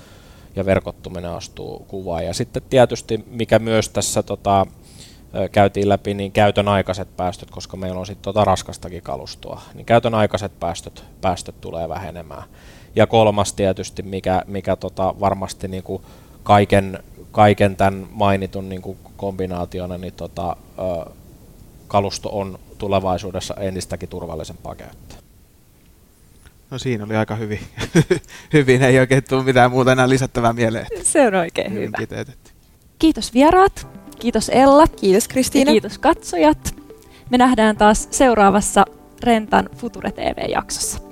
[0.56, 2.24] ja verkottuminen astuu kuvaan.
[2.24, 4.66] Ja sitten tietysti, mikä myös tässä tota,
[5.52, 10.14] käytiin läpi, niin käytön aikaiset päästöt, koska meillä on sitten tota raskastakin kalustoa, niin käytön
[10.14, 12.42] aikaiset päästöt, päästöt tulee vähenemään.
[12.96, 16.02] Ja kolmas tietysti, mikä, mikä tota varmasti niin kuin
[16.42, 16.98] kaiken,
[17.32, 21.10] kaiken tämän mainitun niin kuin kombinaationa, niin tota, ö,
[21.88, 25.18] kalusto on tulevaisuudessa entistäkin turvallisempaa käyttää.
[26.70, 27.60] No siinä oli aika hyvin.
[28.52, 30.86] hyvin, ei oikein tule mitään muuta enää lisättävää mieleen.
[31.02, 31.96] Se on oikein hyvin hyvä.
[31.98, 32.50] Kiteytetty.
[32.98, 33.86] Kiitos vieraat,
[34.22, 34.86] kiitos Ella.
[34.86, 35.70] Kiitos Kristiina.
[35.70, 36.74] Ja kiitos katsojat.
[37.30, 38.84] Me nähdään taas seuraavassa
[39.22, 41.11] Rentan Future TV-jaksossa.